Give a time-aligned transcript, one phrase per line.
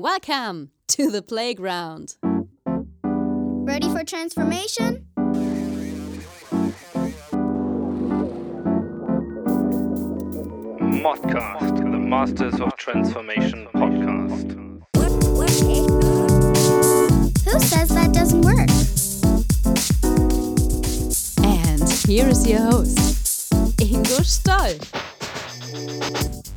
[0.00, 2.14] Welcome to the playground.
[2.22, 5.04] Ready for transformation?
[11.02, 14.54] Modcast, the Masters of Transformation podcast.
[17.44, 18.70] Who says that doesn't work?
[21.44, 24.78] And here is your host, Ingo Stoll.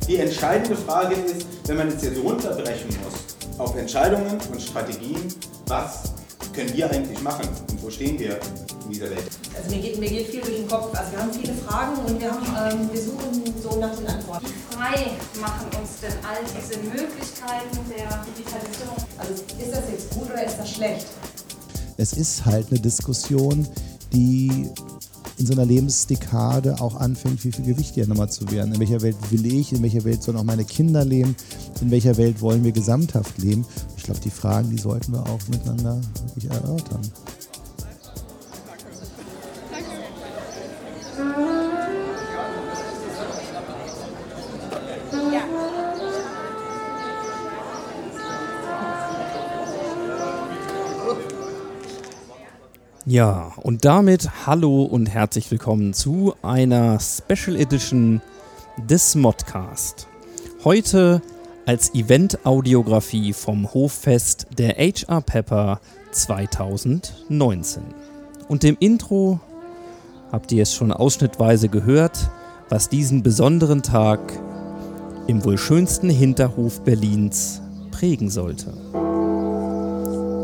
[0.06, 3.31] Die entscheidende Frage ist, wenn man es jetzt runterbrechen muss
[3.62, 5.32] auf Entscheidungen und Strategien,
[5.66, 6.12] was
[6.52, 8.38] können wir eigentlich machen und wo stehen wir
[8.84, 9.24] in dieser Welt?
[9.56, 10.94] Also mir geht, mir geht viel durch den Kopf.
[10.98, 14.46] Also wir haben viele Fragen und wir, haben, ähm, wir suchen so nach den Antworten.
[14.70, 18.96] frei machen uns denn all diese Möglichkeiten der Digitalisierung?
[19.18, 21.06] Also ist das jetzt gut oder ist das schlecht?
[22.02, 23.66] es ist halt eine Diskussion,
[24.12, 24.68] die
[25.42, 28.74] in so einer Lebensdekade auch anfängt, viel, viel gewichtiger nochmal zu werden.
[28.74, 31.34] In welcher Welt will ich, in welcher Welt sollen auch meine Kinder leben,
[31.80, 33.66] in welcher Welt wollen wir gesamthaft leben.
[33.96, 37.00] Ich glaube, die Fragen, die sollten wir auch miteinander wirklich erörtern.
[53.04, 58.22] Ja, und damit hallo und herzlich willkommen zu einer Special Edition
[58.78, 60.06] des Modcast.
[60.62, 61.20] Heute
[61.66, 65.80] als Event-Audiografie vom Hoffest der HR Pepper
[66.12, 67.82] 2019.
[68.46, 69.40] Und im Intro
[70.30, 72.30] habt ihr es schon ausschnittweise gehört,
[72.68, 74.20] was diesen besonderen Tag
[75.26, 78.72] im wohl schönsten Hinterhof Berlins prägen sollte.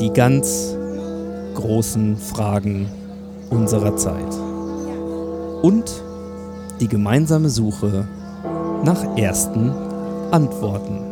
[0.01, 0.77] Die ganz
[1.59, 2.89] großen Fragen
[3.51, 4.33] unserer Zeit.
[5.63, 5.91] Und
[6.81, 8.07] die gemeinsame Suche
[8.85, 9.73] nach ersten
[10.31, 11.08] Antworten.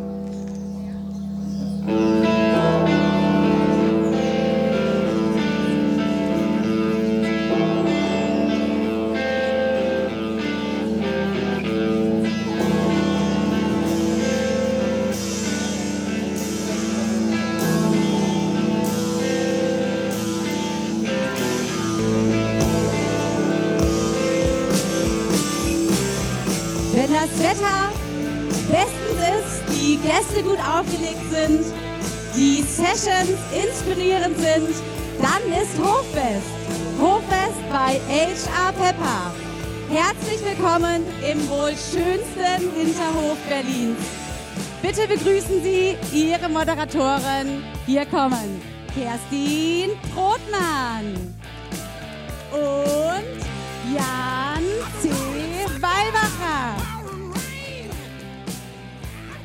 [30.17, 31.63] Gäste gut aufgelegt sind,
[32.35, 34.75] die Sessions inspirierend sind,
[35.21, 36.47] dann ist Hoffest.
[36.99, 39.31] Hoffest bei HR Pepper.
[39.91, 43.99] Herzlich willkommen im wohl schönsten Hinterhof Berlins.
[44.81, 47.63] Bitte begrüßen Sie Ihre Moderatoren.
[47.85, 48.59] Hier kommen
[48.95, 51.13] Kerstin Brotmann
[52.51, 52.96] und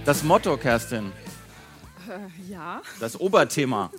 [0.04, 1.12] Das Motto, Kerstin,
[2.50, 3.90] Ja, das Oberthema.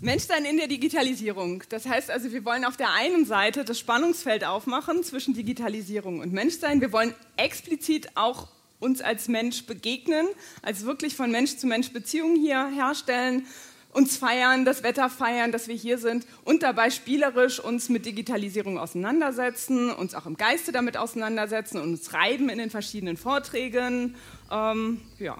[0.00, 1.62] Menschsein in der Digitalisierung.
[1.68, 6.32] Das heißt also, wir wollen auf der einen Seite das Spannungsfeld aufmachen zwischen Digitalisierung und
[6.32, 6.80] Menschsein.
[6.80, 8.48] Wir wollen explizit auch
[8.80, 10.26] uns als Mensch begegnen,
[10.62, 13.46] als wirklich von Mensch zu Mensch Beziehungen hier herstellen,
[13.94, 18.78] uns feiern, das Wetter feiern, dass wir hier sind und dabei spielerisch uns mit Digitalisierung
[18.78, 24.16] auseinandersetzen, uns auch im Geiste damit auseinandersetzen und uns reiben in den verschiedenen Vorträgen.
[24.50, 25.38] Ähm, ja.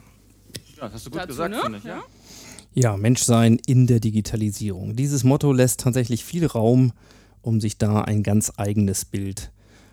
[0.76, 1.60] Ja, hast du gut Dazu, gesagt, ne?
[1.60, 1.84] finde ich.
[1.84, 1.96] Ja.
[1.96, 2.04] Ja.
[2.76, 4.96] Ja, Menschsein in der Digitalisierung.
[4.96, 6.92] Dieses Motto lässt tatsächlich viel Raum,
[7.40, 9.52] um sich da ein ganz eigenes Bild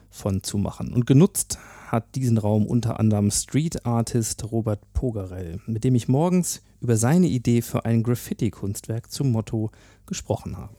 [0.10, 0.92] von zu machen.
[0.92, 1.60] Und genutzt
[1.92, 7.28] hat diesen Raum unter anderem Street Artist Robert Pogarell, mit dem ich morgens über seine
[7.28, 9.72] Idee für ein Graffiti-Kunstwerk zum Motto
[10.06, 10.74] gesprochen habe.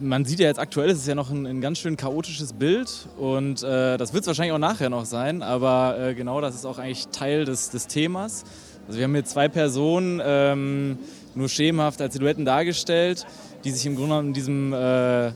[0.00, 3.08] man sieht ja jetzt aktuell, es ist ja noch ein, ein ganz schön chaotisches Bild
[3.18, 6.64] und äh, das wird es wahrscheinlich auch nachher noch sein, aber äh, genau das ist
[6.64, 8.42] auch eigentlich Teil des, des Themas.
[8.88, 10.98] Also wir haben hier zwei Personen ähm,
[11.36, 13.24] nur schemenhaft als Silhouetten dargestellt,
[13.62, 15.26] die sich im Grunde genommen in diesem, äh,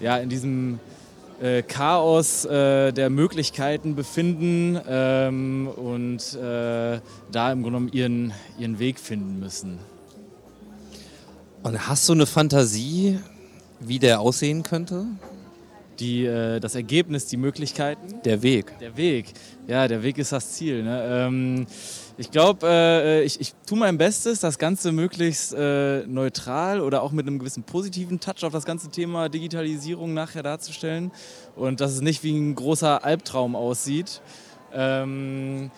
[0.00, 0.80] ja, in diesem
[1.42, 7.00] äh, Chaos äh, der Möglichkeiten befinden ähm, und äh,
[7.32, 9.78] da im Grunde genommen ihren, ihren Weg finden müssen.
[11.62, 13.18] Und hast du eine Fantasie,
[13.80, 15.06] wie der aussehen könnte?
[16.00, 18.20] Die, äh, das Ergebnis, die Möglichkeiten.
[18.24, 18.78] Der Weg.
[18.80, 19.32] Der Weg.
[19.66, 20.82] Ja, der Weg ist das Ziel.
[20.82, 21.06] Ne?
[21.08, 21.66] Ähm,
[22.16, 27.12] ich glaube, äh, ich, ich tue mein Bestes, das Ganze möglichst äh, neutral oder auch
[27.12, 31.12] mit einem gewissen positiven Touch auf das ganze Thema Digitalisierung nachher darzustellen.
[31.56, 34.20] Und dass es nicht wie ein großer Albtraum aussieht.
[34.72, 35.70] Ähm,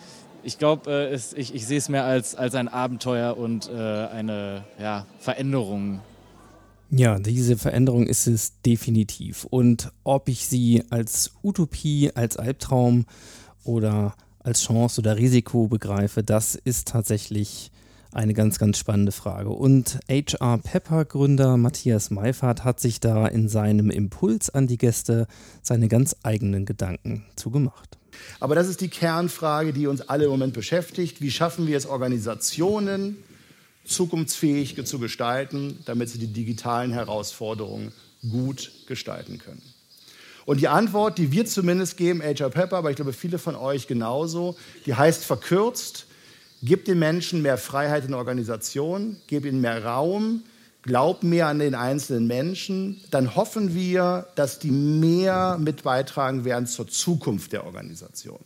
[0.43, 4.63] ich glaube, äh, ich, ich sehe es mehr als, als ein Abenteuer und äh, eine
[4.79, 6.01] ja, Veränderung.
[6.89, 9.45] Ja, diese Veränderung ist es definitiv.
[9.49, 13.05] Und ob ich sie als Utopie, als Albtraum
[13.63, 17.71] oder als Chance oder Risiko begreife, das ist tatsächlich
[18.13, 19.49] Eine ganz, ganz spannende Frage.
[19.49, 25.27] Und HR Pepper Gründer Matthias Meifert hat sich da in seinem Impuls an die Gäste
[25.61, 27.97] seine ganz eigenen Gedanken zugemacht.
[28.39, 31.21] Aber das ist die Kernfrage, die uns alle im Moment beschäftigt.
[31.21, 33.17] Wie schaffen wir es, Organisationen
[33.87, 37.91] zukunftsfähig zu gestalten, damit sie die digitalen Herausforderungen
[38.29, 39.61] gut gestalten können?
[40.45, 43.85] Und die Antwort, die wir zumindest geben, HR Pepper, aber ich glaube viele von euch
[43.85, 44.55] genauso,
[44.85, 46.05] die heißt verkürzt,
[46.63, 50.43] gib den Menschen mehr Freiheit in der Organisation, gib ihnen mehr Raum,
[50.83, 56.65] glaub mehr an den einzelnen Menschen, dann hoffen wir, dass die mehr mit beitragen werden
[56.65, 58.39] zur Zukunft der Organisation.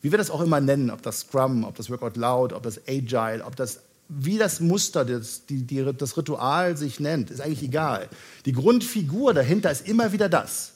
[0.00, 2.80] Wie wir das auch immer nennen, ob das Scrum, ob das Workout Loud, ob das
[2.88, 3.80] Agile, ob das
[4.10, 8.08] wie das Muster, das, die, die, das Ritual sich nennt, ist eigentlich egal.
[8.44, 10.72] Die Grundfigur dahinter ist immer wieder das.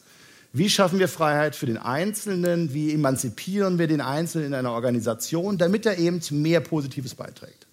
[0.52, 2.72] Wie schaffen wir Freiheit für den Einzelnen?
[2.72, 7.66] Wie emanzipieren wir den Einzelnen in einer Organisation, damit er eben mehr Positives beiträgt?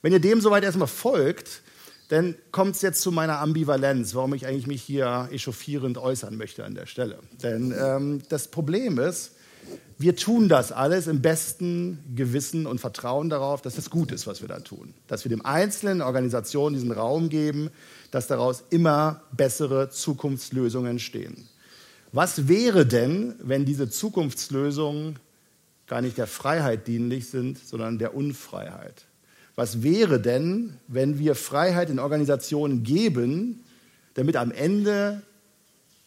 [0.00, 1.62] Wenn ihr dem soweit erstmal folgt,
[2.08, 6.64] dann kommt es jetzt zu meiner Ambivalenz, warum ich eigentlich mich hier echauffierend äußern möchte
[6.64, 7.18] an der Stelle.
[7.42, 9.32] Denn ähm, das Problem ist,
[9.98, 14.40] wir tun das alles im besten Gewissen und Vertrauen darauf, dass es gut ist, was
[14.40, 14.94] wir da tun.
[15.06, 17.70] Dass wir dem einzelnen Organisationen diesen Raum geben,
[18.10, 21.48] dass daraus immer bessere Zukunftslösungen entstehen.
[22.10, 25.18] Was wäre denn, wenn diese Zukunftslösungen
[25.86, 29.06] gar nicht der Freiheit dienlich sind, sondern der Unfreiheit?
[29.54, 33.62] Was wäre denn, wenn wir Freiheit in Organisationen geben,
[34.14, 35.22] damit am Ende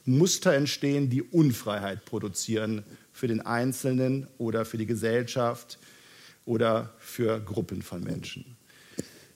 [0.05, 5.79] Muster entstehen, die Unfreiheit produzieren für den Einzelnen oder für die Gesellschaft
[6.45, 8.57] oder für Gruppen von Menschen?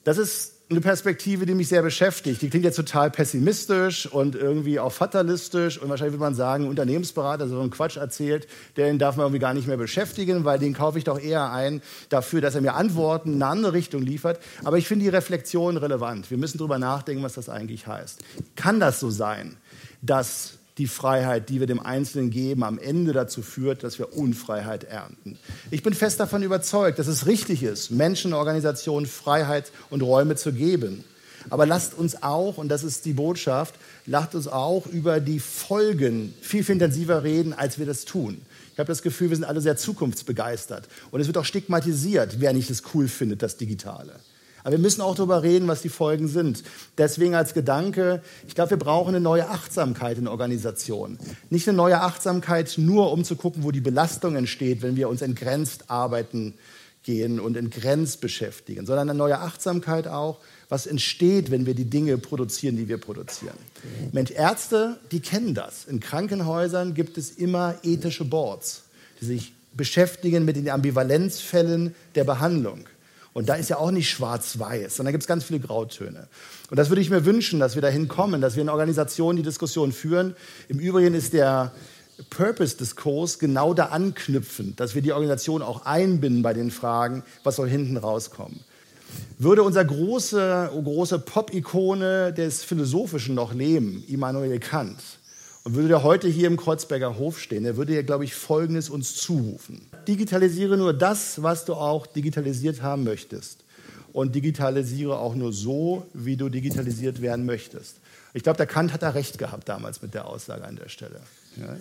[0.04, 2.44] Das ist eine Perspektive, die mich sehr beschäftigt.
[2.44, 5.80] Die klingt jetzt total pessimistisch und irgendwie auch fatalistisch.
[5.80, 9.56] Und wahrscheinlich würde man sagen, Unternehmensberater, so einen Quatsch erzählt, den darf man irgendwie gar
[9.56, 13.34] nicht mehr beschäftigen, weil den kaufe ich doch eher ein dafür, dass er mir Antworten
[13.34, 14.40] in eine andere Richtung liefert.
[14.64, 16.30] Aber ich finde die Reflexion relevant.
[16.30, 18.20] Wir müssen darüber nachdenken, was das eigentlich heißt.
[18.56, 19.58] Kann das so sein,
[20.04, 24.86] dass die Freiheit, die wir dem Einzelnen geben, am Ende dazu führt, dass wir Unfreiheit
[24.86, 25.38] ernten.
[25.70, 30.54] Ich bin fest davon überzeugt, dass es richtig ist, Menschen, Organisationen Freiheit und Räume zu
[30.54, 31.04] geben.
[31.50, 36.34] Aber lasst uns auch, und das ist die Botschaft, lasst uns auch über die Folgen
[36.42, 38.42] viel, viel intensiver reden, als wir das tun.
[38.74, 40.88] Ich habe das Gefühl, wir sind alle sehr zukunftsbegeistert.
[41.12, 44.14] Und es wird auch stigmatisiert, wer nicht es cool findet, das Digitale.
[44.64, 46.64] Aber wir müssen auch darüber reden, was die Folgen sind.
[46.98, 51.18] Deswegen als Gedanke, ich glaube, wir brauchen eine neue Achtsamkeit in Organisationen.
[51.50, 55.22] Nicht eine neue Achtsamkeit nur, um zu gucken, wo die Belastung entsteht, wenn wir uns
[55.22, 56.56] entgrenzt arbeiten
[57.04, 62.18] gehen und entgrenzt beschäftigen, sondern eine neue Achtsamkeit auch, was entsteht, wenn wir die Dinge
[62.18, 63.56] produzieren, die wir produzieren.
[64.12, 65.86] Mensch, Ärzte, die kennen das.
[65.86, 68.84] In Krankenhäusern gibt es immer ethische Boards,
[69.22, 72.86] die sich beschäftigen mit den Ambivalenzfällen der Behandlung.
[73.34, 76.28] Und da ist ja auch nicht schwarz-weiß, sondern da gibt es ganz viele Grautöne.
[76.70, 79.44] Und das würde ich mir wünschen, dass wir dahin kommen, dass wir in Organisationen die
[79.44, 80.36] Diskussion führen.
[80.68, 81.72] Im Übrigen ist der
[82.30, 87.70] Purpose-Diskurs genau da anknüpfend, dass wir die Organisation auch einbinden bei den Fragen, was soll
[87.70, 88.60] hinten rauskommen.
[89.38, 95.00] Würde unser große, große Pop-Ikone des Philosophischen noch leben, Immanuel Kant,
[95.64, 98.90] und würde der heute hier im Kreuzberger Hof stehen, er würde ja, glaube ich, Folgendes
[98.90, 99.89] uns zurufen.
[100.10, 103.64] Digitalisiere nur das, was du auch digitalisiert haben möchtest.
[104.12, 107.98] Und digitalisiere auch nur so, wie du digitalisiert werden möchtest.
[108.34, 111.20] Ich glaube, der Kant hat da recht gehabt damals mit der Aussage an der Stelle.
[111.58, 111.78] Ja.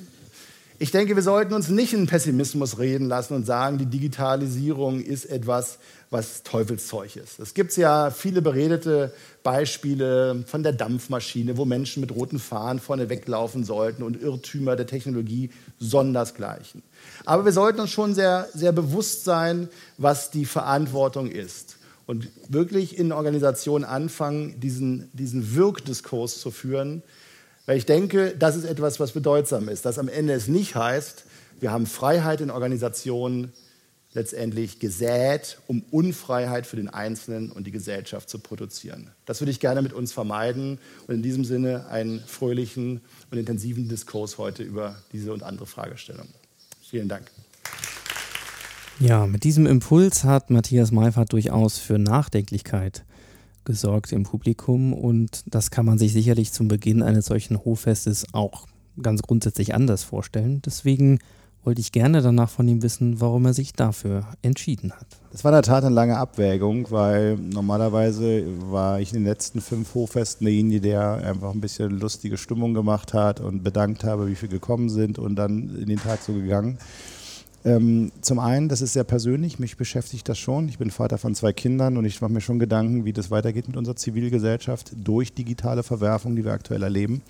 [0.80, 5.24] Ich denke, wir sollten uns nicht in Pessimismus reden lassen und sagen, die Digitalisierung ist
[5.24, 5.78] etwas,
[6.10, 7.40] was Teufelszeug ist.
[7.40, 13.08] Es gibt ja viele beredete Beispiele von der Dampfmaschine, wo Menschen mit roten Fahnen vorne
[13.08, 16.84] weglaufen sollten und Irrtümer der Technologie sondersgleichen.
[17.24, 21.76] Aber wir sollten uns schon sehr, sehr bewusst sein, was die Verantwortung ist.
[22.06, 27.02] Und wirklich in Organisationen anfangen, diesen, diesen Wirkdiskurs zu führen,
[27.68, 31.24] weil ich denke, das ist etwas, was bedeutsam ist, dass am Ende es nicht heißt,
[31.60, 33.52] wir haben Freiheit in Organisationen
[34.14, 39.10] letztendlich gesät, um Unfreiheit für den Einzelnen und die Gesellschaft zu produzieren.
[39.26, 43.86] Das würde ich gerne mit uns vermeiden und in diesem Sinne einen fröhlichen und intensiven
[43.86, 46.32] Diskurs heute über diese und andere Fragestellungen.
[46.80, 47.30] Vielen Dank.
[48.98, 53.04] Ja, mit diesem Impuls hat Matthias Meifert durchaus für Nachdenklichkeit
[53.68, 58.66] gesorgt im Publikum und das kann man sich sicherlich zum Beginn eines solchen Hoffestes auch
[59.00, 60.62] ganz grundsätzlich anders vorstellen.
[60.64, 61.18] Deswegen
[61.64, 65.06] wollte ich gerne danach von ihm wissen, warum er sich dafür entschieden hat.
[65.30, 69.60] Das war in der Tat eine lange Abwägung, weil normalerweise war ich in den letzten
[69.60, 74.34] fünf Hochfesten derjenige, der einfach ein bisschen lustige Stimmung gemacht hat und bedankt habe, wie
[74.34, 76.78] viele gekommen sind und dann in den Tag so gegangen.
[77.64, 80.68] Ähm, zum einen, das ist sehr persönlich, mich beschäftigt das schon.
[80.68, 83.66] Ich bin Vater von zwei Kindern und ich mache mir schon Gedanken, wie das weitergeht
[83.66, 87.22] mit unserer Zivilgesellschaft durch digitale Verwerfung, die wir aktuell erleben.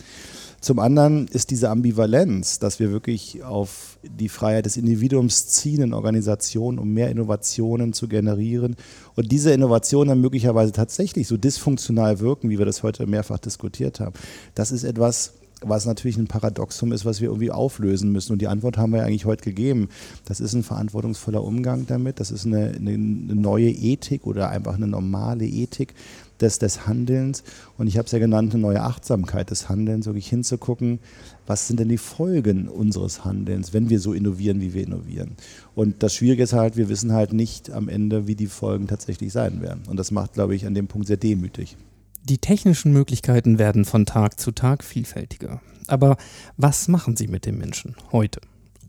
[0.60, 5.94] Zum anderen ist diese Ambivalenz, dass wir wirklich auf die Freiheit des Individuums ziehen in
[5.94, 8.74] Organisationen, um mehr Innovationen zu generieren
[9.14, 14.00] und diese Innovationen dann möglicherweise tatsächlich so dysfunktional wirken, wie wir das heute mehrfach diskutiert
[14.00, 14.14] haben.
[14.56, 18.32] Das ist etwas, was natürlich ein Paradoxum ist, was wir irgendwie auflösen müssen.
[18.32, 19.88] Und die Antwort haben wir ja eigentlich heute gegeben.
[20.24, 22.20] Das ist ein verantwortungsvoller Umgang damit.
[22.20, 25.94] Das ist eine, eine neue Ethik oder einfach eine normale Ethik
[26.40, 27.42] des, des Handelns.
[27.76, 31.00] Und ich habe es ja genannt, eine neue Achtsamkeit des Handelns, wirklich hinzugucken,
[31.46, 35.36] was sind denn die Folgen unseres Handelns, wenn wir so innovieren, wie wir innovieren.
[35.74, 39.32] Und das Schwierige ist halt, wir wissen halt nicht am Ende, wie die Folgen tatsächlich
[39.32, 39.82] sein werden.
[39.88, 41.76] Und das macht, glaube ich, an dem Punkt sehr demütig.
[42.24, 45.60] Die technischen Möglichkeiten werden von Tag zu Tag vielfältiger.
[45.86, 46.16] Aber
[46.56, 48.40] was machen sie mit dem Menschen heute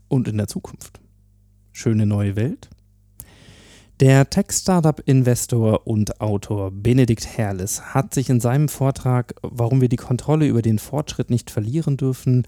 [0.08, 1.00] und in der Zukunft?
[1.72, 2.68] Schöne neue Welt?
[4.00, 10.46] Der Tech-Startup-Investor und Autor Benedikt Herrles hat sich in seinem Vortrag, warum wir die Kontrolle
[10.46, 12.46] über den Fortschritt nicht verlieren dürfen,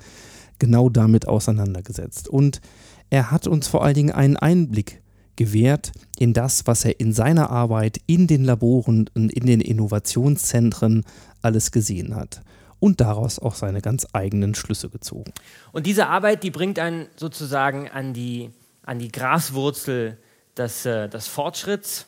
[0.58, 2.26] genau damit auseinandergesetzt.
[2.26, 2.62] Und
[3.10, 5.01] er hat uns vor allen Dingen einen Einblick
[5.36, 11.04] gewährt in das, was er in seiner Arbeit in den Laboren und in den Innovationszentren
[11.40, 12.42] alles gesehen hat
[12.80, 15.32] und daraus auch seine ganz eigenen Schlüsse gezogen.
[15.72, 18.50] Und diese Arbeit, die bringt einen sozusagen an die,
[18.84, 20.18] an die Graswurzel
[20.56, 22.06] des, äh, des Fortschritts,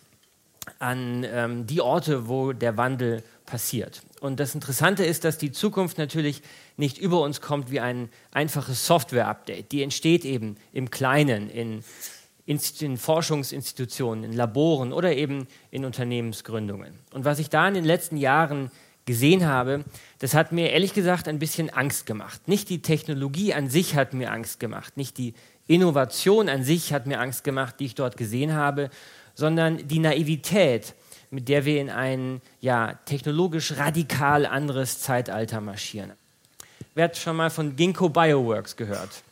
[0.78, 4.02] an ähm, die Orte, wo der Wandel passiert.
[4.21, 6.43] Und das Interessante ist, dass die Zukunft natürlich
[6.76, 9.71] nicht über uns kommt wie ein einfaches Software-Update.
[9.71, 11.85] Die entsteht eben im Kleinen, in
[12.47, 16.99] in Forschungsinstitutionen, in Laboren oder eben in Unternehmensgründungen.
[17.13, 18.71] Und was ich da in den letzten Jahren
[19.07, 19.85] gesehen habe,
[20.19, 22.49] das hat mir ehrlich gesagt ein bisschen Angst gemacht.
[22.49, 25.35] Nicht die Technologie an sich hat mir Angst gemacht, nicht die
[25.67, 28.91] Innovation an sich hat mir Angst gemacht, die ich dort gesehen habe,
[29.35, 30.95] sondern die Naivität,
[31.31, 36.13] mit der wir in ein ja, technologisch radikal anderes Zeitalter marschieren.
[36.95, 39.23] Wer hat schon mal von Ginkgo Bioworks gehört?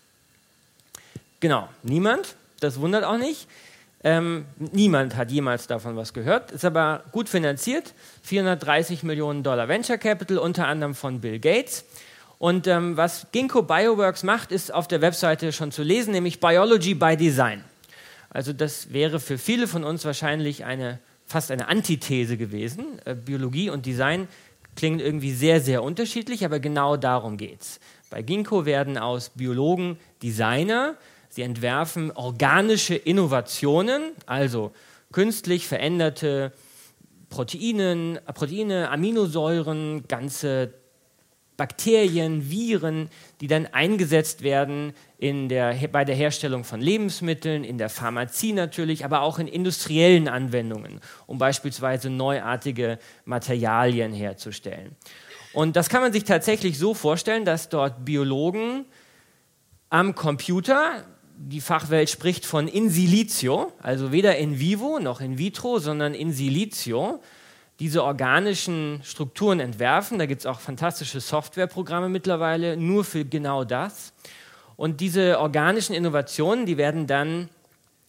[1.39, 2.35] Genau, niemand?
[2.63, 3.49] Das wundert auch nicht.
[4.05, 7.95] Ähm, niemand hat jemals davon was gehört, ist aber gut finanziert.
[8.23, 11.85] 430 Millionen Dollar Venture Capital, unter anderem von Bill Gates.
[12.39, 16.95] Und ähm, was Ginkgo Bioworks macht, ist auf der Webseite schon zu lesen, nämlich Biology
[16.95, 17.63] by Design.
[18.31, 22.99] Also das wäre für viele von uns wahrscheinlich eine, fast eine Antithese gewesen.
[23.05, 24.27] Äh, Biologie und Design
[24.75, 27.81] klingen irgendwie sehr, sehr unterschiedlich, aber genau darum geht es.
[28.11, 30.97] Bei Ginkgo werden aus Biologen Designer,
[31.35, 34.71] Sie entwerfen organische Innovationen, also
[35.13, 36.53] künstlich veränderte
[37.31, 40.75] Proteinen, Proteine, Aminosäuren, ganze
[41.57, 43.09] Bakterien, Viren,
[43.41, 49.07] die dann eingesetzt werden in der, bei der Herstellung von Lebensmitteln, in der Pharmazie natürlich,
[49.07, 54.97] aber auch in industriellen Anwendungen, um beispielsweise neuartige Materialien herzustellen.
[55.55, 58.85] Und das kann man sich tatsächlich so vorstellen, dass dort Biologen
[59.89, 61.05] am Computer
[61.45, 66.33] die Fachwelt spricht von in silicio, also weder in vivo noch in vitro, sondern in
[66.33, 67.21] silicio,
[67.81, 70.21] diese organischen Strukturen entwerfen.
[70.21, 74.13] Da gibt es auch fantastische Softwareprogramme mittlerweile nur für genau das.
[74.77, 77.49] Und diese organischen Innovationen, die werden dann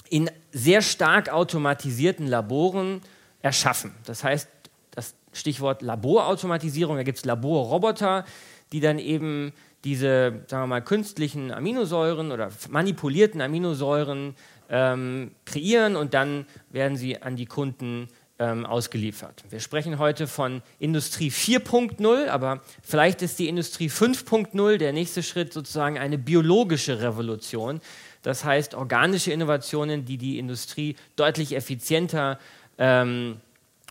[0.10, 3.02] in sehr stark automatisierten Laboren
[3.42, 3.96] erschaffen.
[4.06, 4.48] Das heißt,
[4.92, 8.26] das Stichwort Laborautomatisierung, da gibt es Laborroboter,
[8.72, 14.36] die dann eben diese, sagen wir mal, künstlichen Aminosäuren oder manipulierten Aminosäuren
[14.70, 18.08] ähm, kreieren und dann werden sie an die Kunden
[18.40, 19.44] ähm, ausgeliefert.
[19.50, 25.54] Wir sprechen heute von Industrie 4.0, aber vielleicht ist die Industrie 5.0 der nächste Schritt
[25.54, 27.80] sozusagen eine biologische Revolution.
[28.22, 32.40] Das heißt organische Innovationen, die die Industrie deutlich effizienter
[32.78, 33.38] ähm,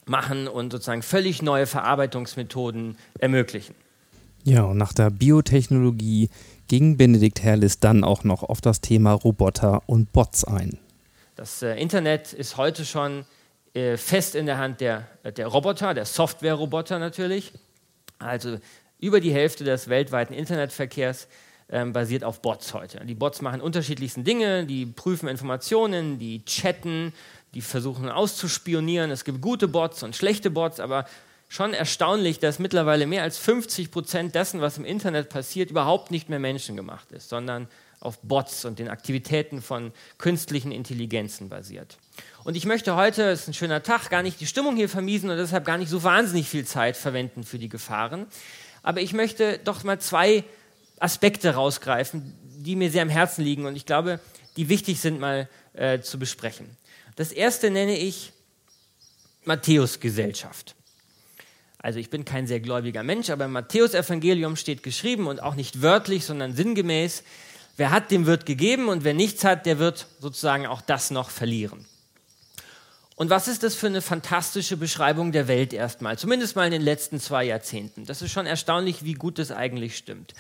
[0.07, 3.75] machen und sozusagen völlig neue Verarbeitungsmethoden ermöglichen.
[4.45, 6.31] Ja, und nach der Biotechnologie
[6.69, 10.79] ging Benedikt Herrlis dann auch noch auf das Thema Roboter und Bots ein.
[11.37, 13.25] Das äh, Internet ist heute schon
[13.75, 15.07] äh, fest in der Hand der,
[15.37, 17.53] der Roboter, der Software-Roboter natürlich.
[18.19, 18.59] Also
[18.99, 21.29] über die Hälfte des weltweiten Internetverkehrs
[21.71, 23.05] ähm, basiert auf Bots heute.
[23.05, 27.13] Die Bots machen unterschiedlichsten Dinge, die prüfen Informationen, die chatten,
[27.55, 29.11] die versuchen auszuspionieren.
[29.11, 31.07] Es gibt gute Bots und schlechte Bots, aber
[31.53, 36.31] schon erstaunlich, dass mittlerweile mehr als 50 Prozent dessen, was im Internet passiert, überhaupt nicht
[36.31, 37.69] mehr menschengemacht ist, sondern
[38.01, 41.99] auf Bots und den Aktivitäten von künstlichen Intelligenzen basiert.
[42.43, 45.29] Und ich möchte heute, es ist ein schöner Tag, gar nicht die Stimmung hier vermiesen
[45.29, 48.27] und deshalb gar nicht so wahnsinnig viel Zeit verwenden für die Gefahren.
[48.83, 50.45] Aber ich möchte doch mal zwei
[51.01, 54.21] Aspekte rausgreifen, die mir sehr am Herzen liegen und ich glaube,
[54.57, 56.79] die wichtig sind, mal äh, zu besprechen.
[57.17, 58.33] Das erste nenne ich
[59.45, 60.77] Matthäusgesellschaft.
[61.83, 65.83] Also ich bin kein sehr gläubiger Mensch, aber im Matthäusevangelium steht geschrieben und auch nicht
[65.83, 67.25] wörtlich, sondern sinngemäß,
[67.77, 71.31] wer hat, dem wird gegeben und wer nichts hat, der wird sozusagen auch das noch
[71.31, 71.85] verlieren.
[73.17, 76.83] Und was ist das für eine fantastische Beschreibung der Welt erstmal, zumindest mal in den
[76.83, 78.07] letzten zwei Jahrzehnten.
[78.07, 80.35] Das ist schon erstaunlich, wie gut das eigentlich stimmt.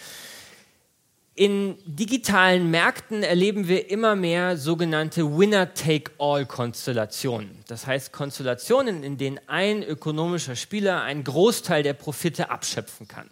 [1.34, 7.64] In digitalen Märkten erleben wir immer mehr sogenannte Winner-Take-All-Konstellationen.
[7.68, 13.30] Das heißt Konstellationen, in denen ein ökonomischer Spieler einen Großteil der Profite abschöpfen kann.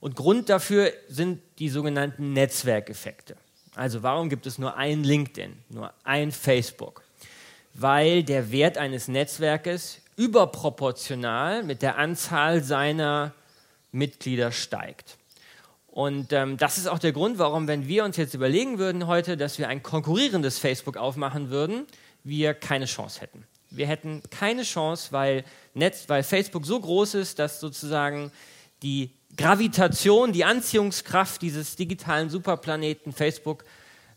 [0.00, 3.36] Und Grund dafür sind die sogenannten Netzwerkeffekte.
[3.76, 7.04] Also warum gibt es nur ein LinkedIn, nur ein Facebook?
[7.74, 13.32] Weil der Wert eines Netzwerkes überproportional mit der Anzahl seiner
[13.92, 15.18] Mitglieder steigt.
[15.98, 19.36] Und ähm, das ist auch der Grund, warum, wenn wir uns jetzt überlegen würden heute,
[19.36, 21.88] dass wir ein konkurrierendes Facebook aufmachen würden,
[22.22, 23.44] wir keine Chance hätten.
[23.70, 28.30] Wir hätten keine Chance, weil, Netz, weil Facebook so groß ist, dass sozusagen
[28.80, 33.64] die Gravitation, die Anziehungskraft dieses digitalen Superplaneten Facebook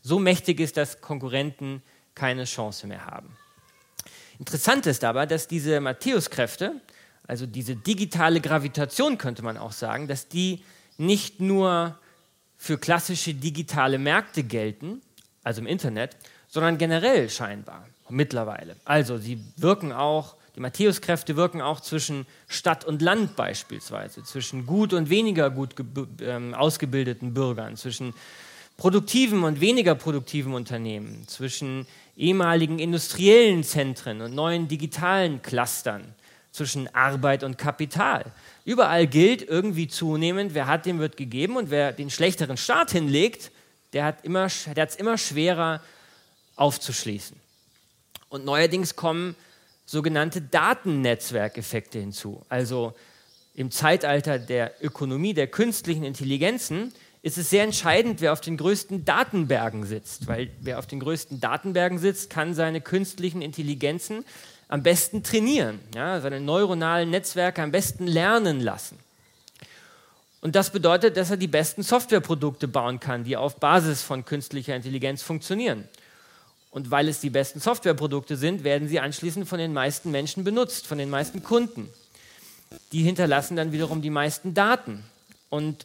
[0.02, 1.82] so mächtig ist, dass Konkurrenten
[2.14, 3.36] keine Chance mehr haben.
[4.38, 6.80] Interessant ist aber, dass diese Matthäuskräfte,
[7.26, 10.62] also diese digitale Gravitation könnte man auch sagen, dass die
[10.98, 11.98] nicht nur
[12.56, 15.02] für klassische digitale Märkte gelten,
[15.42, 16.16] also im Internet,
[16.48, 18.76] sondern generell scheinbar mittlerweile.
[18.84, 24.92] Also sie wirken auch, die Matthäuskräfte wirken auch zwischen Stadt und Land beispielsweise, zwischen gut
[24.92, 25.74] und weniger gut
[26.20, 28.14] äh, ausgebildeten Bürgern, zwischen
[28.76, 36.14] produktiven und weniger produktiven Unternehmen, zwischen ehemaligen industriellen Zentren und neuen digitalen Clustern,
[36.52, 38.30] zwischen Arbeit und Kapital.
[38.64, 43.50] Überall gilt irgendwie zunehmend, wer hat, dem wird gegeben und wer den schlechteren Start hinlegt,
[43.94, 45.82] der hat es immer schwerer
[46.56, 47.36] aufzuschließen.
[48.28, 49.34] Und neuerdings kommen
[49.84, 52.44] sogenannte Datennetzwerkeffekte hinzu.
[52.48, 52.94] Also
[53.54, 59.04] im Zeitalter der Ökonomie der künstlichen Intelligenzen ist es sehr entscheidend, wer auf den größten
[59.04, 64.24] Datenbergen sitzt, weil wer auf den größten Datenbergen sitzt, kann seine künstlichen Intelligenzen
[64.72, 68.98] am besten trainieren, ja, seine neuronalen Netzwerke am besten lernen lassen.
[70.40, 74.74] Und das bedeutet, dass er die besten Softwareprodukte bauen kann, die auf Basis von künstlicher
[74.74, 75.86] Intelligenz funktionieren.
[76.70, 80.86] Und weil es die besten Softwareprodukte sind, werden sie anschließend von den meisten Menschen benutzt,
[80.86, 81.90] von den meisten Kunden.
[82.92, 85.04] Die hinterlassen dann wiederum die meisten Daten.
[85.50, 85.84] Und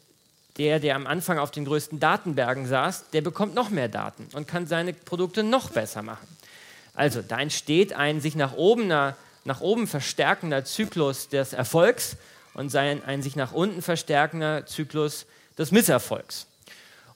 [0.59, 4.47] der, der am Anfang auf den größten Datenbergen saß, der bekommt noch mehr Daten und
[4.47, 6.36] kann seine Produkte noch besser machen.
[6.97, 12.17] Also da entsteht ein sich nach oben, nach oben verstärkender Zyklus des Erfolgs
[12.55, 15.27] und ein, ein sich nach unten verstärkender Zyklus
[15.59, 16.47] des Misserfolgs.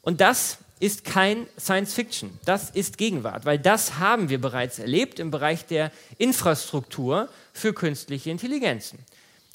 [0.04, 5.20] Und das ist kein Science Fiction, das ist Gegenwart, weil das haben wir bereits erlebt
[5.20, 9.00] im Bereich der Infrastruktur für künstliche Intelligenzen.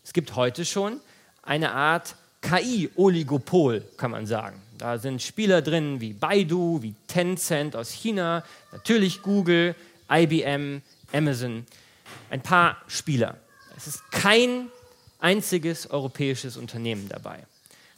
[0.04, 1.00] Es gibt heute schon
[1.44, 4.60] eine Art KI-Oligopol, kann man sagen.
[4.76, 9.76] Da sind Spieler drin wie Baidu, wie Tencent aus China, natürlich Google,
[10.10, 11.66] IBM, Amazon,
[12.30, 13.36] ein paar Spieler.
[13.76, 14.68] Es ist kein
[15.18, 17.44] einziges europäisches Unternehmen dabei.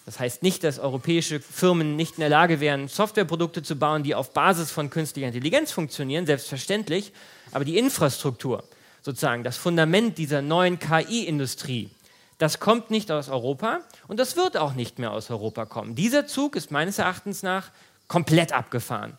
[0.09, 4.15] Das heißt nicht, dass europäische Firmen nicht in der Lage wären, Softwareprodukte zu bauen, die
[4.15, 7.13] auf Basis von künstlicher Intelligenz funktionieren, selbstverständlich,
[7.53, 8.65] aber die Infrastruktur,
[9.03, 11.91] sozusagen das Fundament dieser neuen KI-Industrie,
[12.39, 15.95] das kommt nicht aus Europa und das wird auch nicht mehr aus Europa kommen.
[15.95, 17.71] Dieser Zug ist meines Erachtens nach
[18.07, 19.19] komplett abgefahren.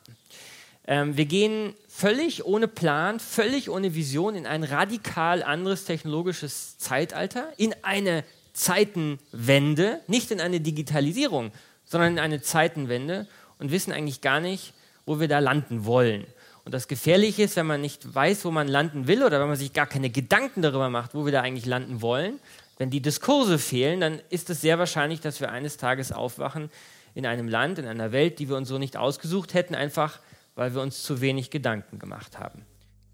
[0.90, 7.54] Ähm, wir gehen völlig ohne Plan, völlig ohne Vision in ein radikal anderes technologisches Zeitalter,
[7.58, 8.24] in eine
[8.54, 11.52] Zeitenwende, nicht in eine Digitalisierung,
[11.86, 13.28] sondern in eine Zeitenwende
[13.60, 14.74] und wissen eigentlich gar nicht,
[15.06, 16.26] wo wir da landen wollen.
[16.66, 19.58] Und das Gefährliche ist, wenn man nicht weiß, wo man landen will oder wenn man
[19.58, 22.40] sich gar keine Gedanken darüber macht, wo wir da eigentlich landen wollen,
[22.80, 26.72] wenn die Diskurse fehlen, dann ist es sehr wahrscheinlich, dass wir eines Tages aufwachen
[27.14, 30.20] in einem Land, in einer Welt, die wir uns so nicht ausgesucht hätten, einfach
[30.60, 32.64] weil wir uns zu wenig Gedanken gemacht haben.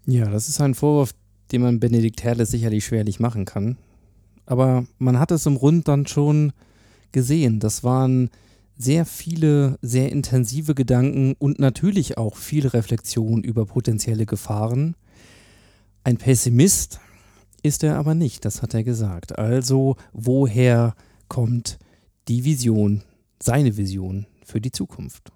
[0.04, 1.14] Ja, das ist ein Vorwurf,
[1.52, 3.78] den man Benedikt Herles sicherlich schwerlich machen kann.
[4.46, 6.52] Aber man hat es im Rund dann schon
[7.12, 7.60] gesehen.
[7.60, 8.30] Das waren
[8.76, 14.96] sehr viele, sehr intensive Gedanken und natürlich auch viel Reflexion über potenzielle Gefahren.
[16.02, 16.98] Ein Pessimist
[17.62, 19.38] ist er aber nicht, das hat er gesagt.
[19.38, 20.96] Also woher
[21.28, 21.78] kommt
[22.26, 23.02] die Vision,
[23.40, 25.30] seine Vision für die Zukunft?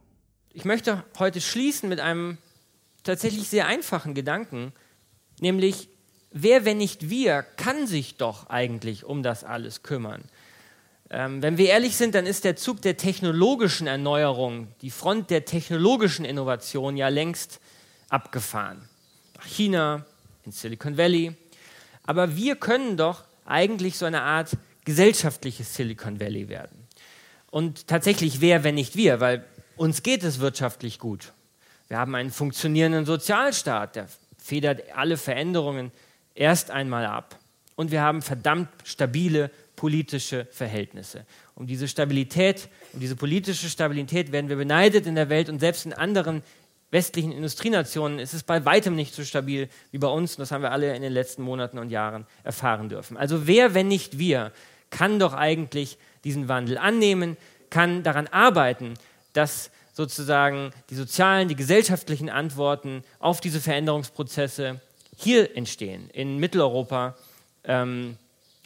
[0.52, 2.36] Ich möchte heute schließen mit einem
[3.04, 4.72] tatsächlich sehr einfachen Gedanken,
[5.40, 5.88] nämlich
[6.32, 10.24] wer, wenn nicht wir, kann sich doch eigentlich um das alles kümmern?
[11.08, 15.44] Ähm, wenn wir ehrlich sind, dann ist der Zug der technologischen Erneuerung, die Front der
[15.44, 17.60] technologischen Innovation ja längst
[18.08, 18.88] abgefahren.
[19.36, 20.04] Nach China,
[20.44, 21.36] in Silicon Valley.
[22.02, 26.88] Aber wir können doch eigentlich so eine Art gesellschaftliches Silicon Valley werden.
[27.52, 29.44] Und tatsächlich wer, wenn nicht wir, weil
[29.76, 31.32] uns geht es wirtschaftlich gut.
[31.88, 34.06] Wir haben einen funktionierenden Sozialstaat, der
[34.38, 35.90] federt alle Veränderungen
[36.34, 37.38] erst einmal ab.
[37.74, 41.24] Und wir haben verdammt stabile politische Verhältnisse.
[41.54, 45.86] Um diese Stabilität, um diese politische Stabilität werden wir beneidet in der Welt und selbst
[45.86, 46.42] in anderen
[46.90, 50.32] westlichen Industrienationen ist es bei weitem nicht so stabil wie bei uns.
[50.32, 53.16] Und das haben wir alle in den letzten Monaten und Jahren erfahren dürfen.
[53.16, 54.52] Also wer, wenn nicht wir,
[54.90, 57.36] kann doch eigentlich diesen Wandel annehmen,
[57.70, 58.94] kann daran arbeiten,
[59.32, 64.80] dass sozusagen die sozialen, die gesellschaftlichen Antworten auf diese Veränderungsprozesse
[65.16, 67.16] hier entstehen, in Mitteleuropa,
[67.64, 68.16] ähm,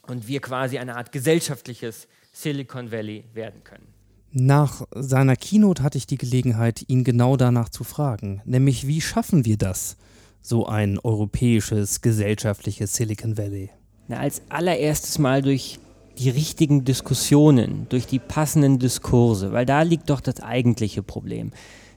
[0.06, 3.86] und wir quasi eine Art gesellschaftliches Silicon Valley werden können.
[4.32, 9.44] Nach seiner Keynote hatte ich die Gelegenheit, ihn genau danach zu fragen, nämlich wie schaffen
[9.44, 9.96] wir das,
[10.42, 13.70] so ein europäisches gesellschaftliches Silicon Valley?
[14.08, 15.78] Na, als allererstes mal durch
[16.18, 21.52] die richtigen Diskussionen, durch die passenden Diskurse, weil da liegt doch das eigentliche Problem.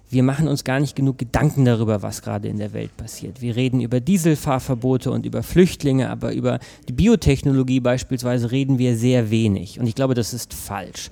[0.09, 3.41] Wir machen uns gar nicht genug Gedanken darüber, was gerade in der Welt passiert.
[3.41, 9.29] Wir reden über Dieselfahrverbote und über Flüchtlinge, aber über die Biotechnologie beispielsweise reden wir sehr
[9.29, 9.79] wenig.
[9.79, 11.09] Und ich glaube, das ist falsch.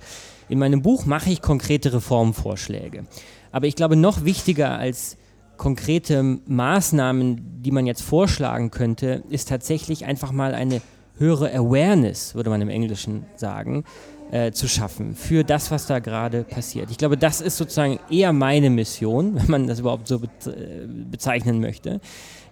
[0.48, 3.04] In meinem Buch mache ich konkrete Reformvorschläge.
[3.52, 5.18] Aber ich glaube, noch wichtiger als
[5.58, 10.80] konkrete Maßnahmen, die man jetzt vorschlagen könnte, ist tatsächlich einfach mal eine
[11.18, 13.84] höhere Awareness, würde man im Englischen sagen,
[14.30, 16.90] äh, zu schaffen für das, was da gerade passiert.
[16.90, 20.86] Ich glaube, das ist sozusagen eher meine Mission, wenn man das überhaupt so be äh,
[21.10, 22.00] bezeichnen möchte.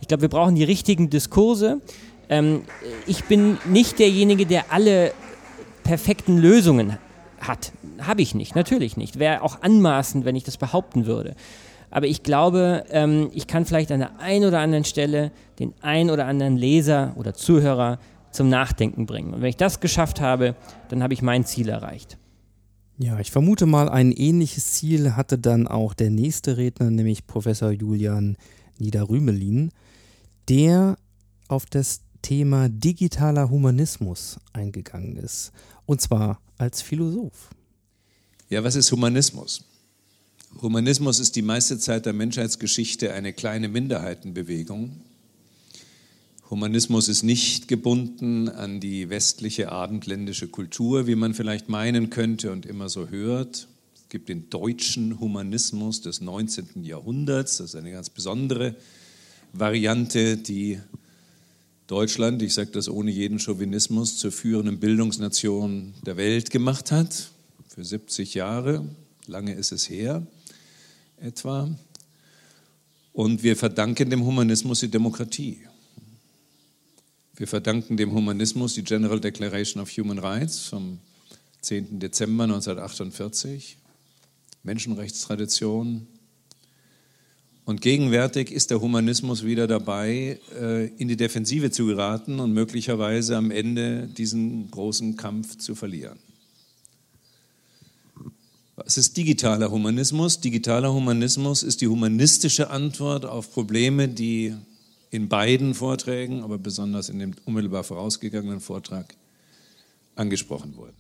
[0.00, 1.80] Ich glaube, wir brauchen die richtigen Diskurse.
[2.28, 2.62] Ähm,
[3.06, 5.12] ich bin nicht derjenige, der alle
[5.82, 6.98] perfekten Lösungen
[7.40, 7.72] hat.
[8.00, 9.18] Habe ich nicht, natürlich nicht.
[9.18, 11.34] Wäre auch anmaßend, wenn ich das behaupten würde.
[11.90, 16.10] Aber ich glaube, ähm, ich kann vielleicht an der einen oder anderen Stelle den einen
[16.10, 17.98] oder anderen Leser oder Zuhörer
[18.34, 19.32] zum Nachdenken bringen.
[19.32, 20.56] Und wenn ich das geschafft habe,
[20.88, 22.18] dann habe ich mein Ziel erreicht.
[22.98, 27.70] Ja, ich vermute mal, ein ähnliches Ziel hatte dann auch der nächste Redner, nämlich Professor
[27.70, 28.36] Julian
[28.78, 29.70] Niederrümelin,
[30.48, 30.96] der
[31.48, 35.52] auf das Thema digitaler Humanismus eingegangen ist.
[35.86, 37.50] Und zwar als Philosoph.
[38.48, 39.64] Ja, was ist Humanismus?
[40.62, 45.00] Humanismus ist die meiste Zeit der Menschheitsgeschichte eine kleine Minderheitenbewegung,
[46.50, 52.66] Humanismus ist nicht gebunden an die westliche abendländische Kultur, wie man vielleicht meinen könnte und
[52.66, 53.66] immer so hört.
[53.94, 56.84] Es gibt den deutschen Humanismus des 19.
[56.84, 58.74] Jahrhunderts, das ist eine ganz besondere
[59.54, 60.80] Variante, die
[61.86, 67.30] Deutschland, ich sage das ohne jeden Chauvinismus, zur führenden Bildungsnation der Welt gemacht hat,
[67.68, 68.86] für 70 Jahre,
[69.26, 70.26] lange ist es her
[71.20, 71.74] etwa.
[73.14, 75.58] Und wir verdanken dem Humanismus die Demokratie.
[77.36, 81.00] Wir verdanken dem Humanismus die General Declaration of Human Rights vom
[81.62, 81.98] 10.
[81.98, 83.76] Dezember 1948,
[84.62, 86.06] Menschenrechtstradition.
[87.64, 93.36] Und gegenwärtig ist der Humanismus wieder dabei, äh, in die Defensive zu geraten und möglicherweise
[93.36, 96.20] am Ende diesen großen Kampf zu verlieren.
[98.76, 100.38] Was ist digitaler Humanismus?
[100.38, 104.54] Digitaler Humanismus ist die humanistische Antwort auf Probleme, die
[105.14, 109.14] in beiden Vorträgen, aber besonders in dem unmittelbar vorausgegangenen Vortrag
[110.16, 110.96] angesprochen wurden.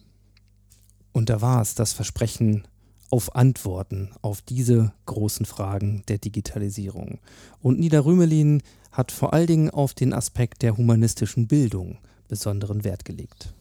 [1.10, 2.62] Und da war es das Versprechen
[3.10, 7.18] auf Antworten auf diese großen Fragen der Digitalisierung.
[7.60, 11.98] Und Nida Rümelin hat vor allen Dingen auf den Aspekt der humanistischen Bildung
[12.28, 13.52] besonderen Wert gelegt.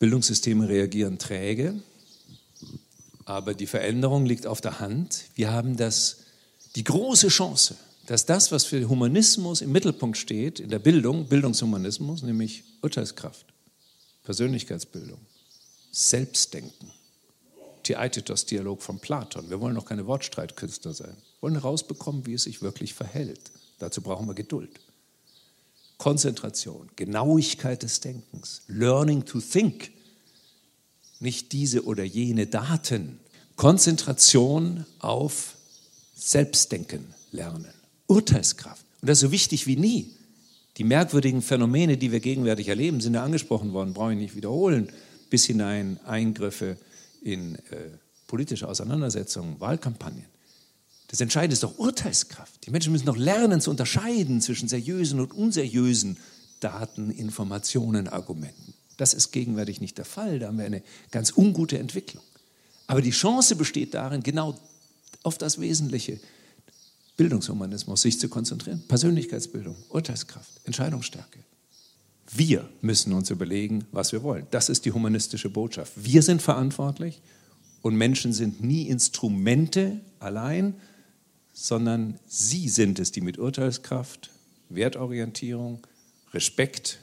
[0.00, 1.82] Bildungssysteme reagieren träge,
[3.24, 5.24] aber die Veränderung liegt auf der Hand.
[5.34, 6.18] Wir haben das,
[6.76, 7.76] die große Chance,
[8.10, 13.46] dass das, was für Humanismus im Mittelpunkt steht, in der Bildung, Bildungshumanismus, nämlich Urteilskraft,
[14.24, 15.20] Persönlichkeitsbildung,
[15.92, 16.90] Selbstdenken,
[17.84, 19.48] Theaitetos-Dialog von Platon.
[19.48, 21.14] Wir wollen doch keine Wortstreitkünstler sein.
[21.14, 23.52] Wir wollen herausbekommen, wie es sich wirklich verhält.
[23.78, 24.80] Dazu brauchen wir Geduld.
[25.96, 29.92] Konzentration, Genauigkeit des Denkens, Learning to Think,
[31.20, 33.20] nicht diese oder jene Daten.
[33.54, 35.54] Konzentration auf
[36.16, 37.79] Selbstdenken lernen.
[38.10, 38.84] Urteilskraft.
[39.00, 40.16] Und das ist so wichtig wie nie.
[40.76, 44.90] Die merkwürdigen Phänomene, die wir gegenwärtig erleben, sind ja angesprochen worden, brauche ich nicht wiederholen,
[45.30, 46.76] bis hinein Eingriffe
[47.22, 47.60] in äh,
[48.26, 50.26] politische Auseinandersetzungen, Wahlkampagnen.
[51.08, 52.66] Das Entscheidende ist doch Urteilskraft.
[52.66, 56.16] Die Menschen müssen doch lernen zu unterscheiden zwischen seriösen und unseriösen
[56.60, 58.74] Daten, Informationen, Argumenten.
[58.96, 60.38] Das ist gegenwärtig nicht der Fall.
[60.40, 62.22] Da haben wir eine ganz ungute Entwicklung.
[62.86, 64.58] Aber die Chance besteht darin, genau
[65.22, 66.20] auf das Wesentliche,
[67.20, 68.82] Bildungshumanismus, sich zu konzentrieren.
[68.88, 71.40] Persönlichkeitsbildung, Urteilskraft, Entscheidungsstärke.
[72.32, 74.46] Wir müssen uns überlegen, was wir wollen.
[74.52, 75.92] Das ist die humanistische Botschaft.
[75.96, 77.20] Wir sind verantwortlich
[77.82, 80.76] und Menschen sind nie Instrumente allein,
[81.52, 84.30] sondern sie sind es, die mit Urteilskraft,
[84.70, 85.86] Wertorientierung,
[86.32, 87.00] Respekt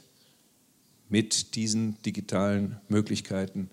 [1.08, 3.70] mit diesen digitalen Möglichkeiten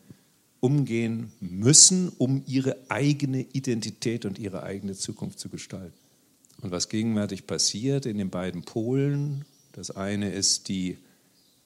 [0.60, 6.05] umgehen müssen, um ihre eigene Identität und ihre eigene Zukunft zu gestalten.
[6.66, 10.98] Und was gegenwärtig passiert in den beiden Polen, das eine ist die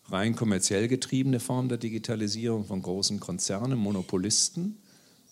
[0.10, 4.78] rein kommerziell getriebene Form der Digitalisierung von großen Konzernen, Monopolisten.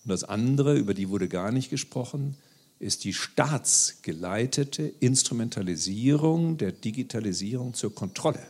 [0.06, 2.38] Und das andere, über die wurde gar nicht gesprochen,
[2.80, 8.47] ist die staatsgeleitete Instrumentalisierung der Digitalisierung zur Kontrolle.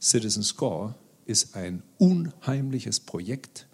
[0.00, 3.68] Citizen Score ist ein unheimliches Projekt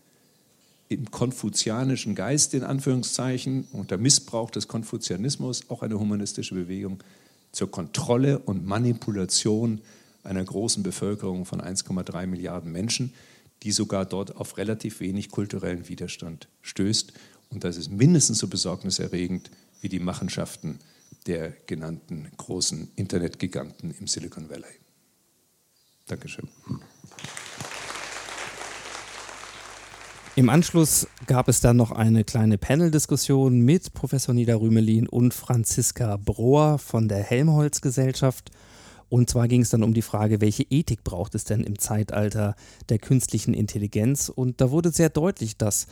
[0.88, 7.02] im konfuzianischen Geist, in Anführungszeichen, unter Missbrauch des Konfuzianismus, auch eine humanistische Bewegung,
[7.52, 9.80] zur Kontrolle und Manipulation
[10.22, 13.14] einer großen Bevölkerung von 1,3 Milliarden Menschen,
[13.62, 17.12] die sogar dort auf relativ wenig kulturellen Widerstand stößt.
[17.50, 20.78] Und das ist mindestens so besorgniserregend wie die Machenschaften
[21.26, 24.64] der genannten großen Internetgiganten im Silicon Valley.
[26.06, 26.48] Dankeschön.
[30.38, 36.16] Im Anschluss gab es dann noch eine kleine Panel-Diskussion mit Professor Nida Rümelin und Franziska
[36.16, 38.52] Brohr von der Helmholtz-Gesellschaft.
[39.08, 42.54] Und zwar ging es dann um die Frage, welche Ethik braucht es denn im Zeitalter
[42.88, 44.28] der künstlichen Intelligenz?
[44.28, 45.88] Und da wurde sehr deutlich, dass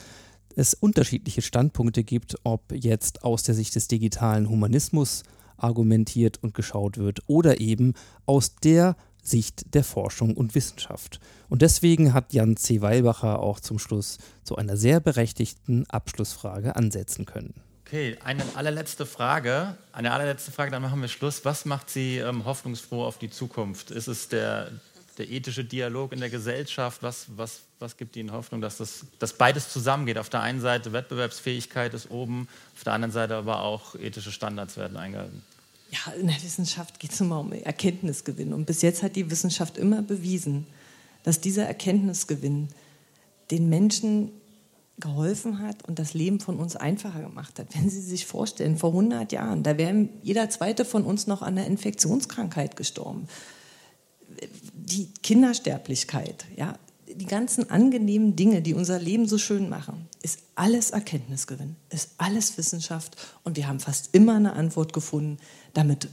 [0.55, 5.25] es unterschiedliche Standpunkte gibt, ob jetzt aus der Sicht des digitalen Humanismus
[5.57, 7.95] argumentiert und geschaut wird oder eben
[8.27, 8.95] aus der
[9.29, 11.21] Sicht der Forschung und Wissenschaft.
[11.49, 12.81] Und deswegen hat Jan C.
[12.81, 17.55] Weilbacher auch zum Schluss zu einer sehr berechtigten Abschlussfrage ansetzen können.
[17.87, 19.77] Okay, eine allerletzte Frage.
[19.93, 21.45] Eine allerletzte Frage, dann machen wir Schluss.
[21.45, 23.93] Was macht Sie ähm, hoffnungsfroh auf die Zukunft?
[23.93, 24.73] Ist es der,
[25.19, 27.05] der ethische Dialog in der Gesellschaft?
[27.05, 30.19] Was, was, was gibt Ihnen Hoffnung, dass, das, dass beides zusammengeht?
[30.19, 34.77] Auf der einen Seite Wettbewerbsfähigkeit ist oben, auf der anderen Seite aber auch ethische Standards
[34.77, 35.43] werden eingehalten.
[35.91, 38.53] Ja, in der Wissenschaft geht es immer um Erkenntnisgewinn.
[38.53, 40.67] Und bis jetzt hat die Wissenschaft immer bewiesen,
[41.23, 42.69] dass dieser Erkenntnisgewinn
[43.51, 44.31] den Menschen
[44.99, 47.69] geholfen hat und das Leben von uns einfacher gemacht hat.
[47.75, 51.59] Wenn Sie sich vorstellen, vor 100 Jahren, da wäre jeder zweite von uns noch an
[51.59, 53.29] einer Infektionskrankheit gestorben.
[54.75, 60.91] Die Kindersterblichkeit, ja, die ganzen angenehmen Dinge, die unser Leben so schön machen, ist alles
[60.91, 65.39] Erkenntnisgewinn, ist alles Wissenschaft und wir haben fast immer eine Antwort gefunden,
[65.77, 66.09] damit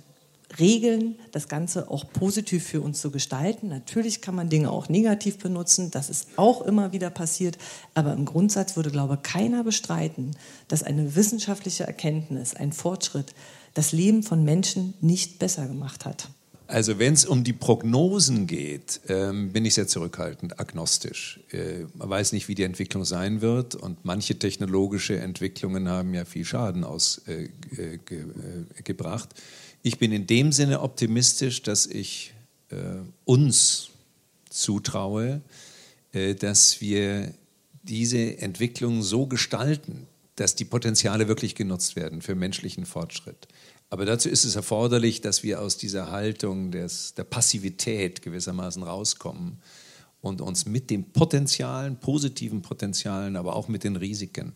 [0.59, 3.69] Regeln, das Ganze auch positiv für uns zu gestalten.
[3.69, 7.57] Natürlich kann man Dinge auch negativ benutzen, das ist auch immer wieder passiert,
[7.93, 10.35] aber im Grundsatz würde, glaube ich, keiner bestreiten,
[10.67, 13.33] dass eine wissenschaftliche Erkenntnis, ein Fortschritt,
[13.73, 16.29] das Leben von Menschen nicht besser gemacht hat.
[16.67, 21.39] Also wenn es um die Prognosen geht, ähm, bin ich sehr zurückhaltend, agnostisch.
[21.51, 26.25] Äh, man weiß nicht, wie die Entwicklung sein wird und manche technologische Entwicklungen haben ja
[26.25, 27.29] viel Schaden ausgebracht.
[29.33, 29.43] Äh, äh,
[29.83, 32.33] ich bin in dem Sinne optimistisch, dass ich
[32.69, 32.75] äh,
[33.25, 33.89] uns
[34.49, 35.41] zutraue,
[36.13, 37.33] äh, dass wir
[37.83, 43.47] diese Entwicklung so gestalten, dass die Potenziale wirklich genutzt werden für menschlichen Fortschritt.
[43.93, 49.59] Aber dazu ist es erforderlich, dass wir aus dieser Haltung des, der Passivität gewissermaßen rauskommen
[50.19, 54.55] und uns mit den Potenzialen, positiven Potenzialen, aber auch mit den Risiken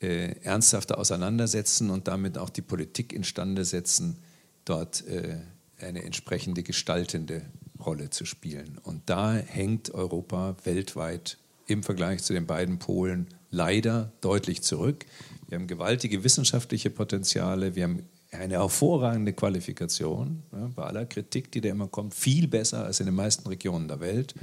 [0.00, 4.18] äh, ernsthafter auseinandersetzen und damit auch die Politik instande setzen,
[4.64, 5.36] dort äh,
[5.78, 7.42] eine entsprechende gestaltende
[7.78, 8.80] Rolle zu spielen.
[8.82, 15.06] Und da hängt Europa weltweit im Vergleich zu den beiden Polen leider deutlich zurück.
[15.48, 21.60] Wir haben gewaltige wissenschaftliche Potenziale, wir haben eine hervorragende Qualifikation, ja, bei aller Kritik, die
[21.60, 24.34] da immer kommt, viel besser als in den meisten Regionen der Welt.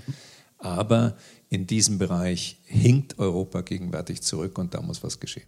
[0.58, 1.16] Aber
[1.50, 5.48] in diesem Bereich hinkt Europa gegenwärtig zurück und da muss was geschehen.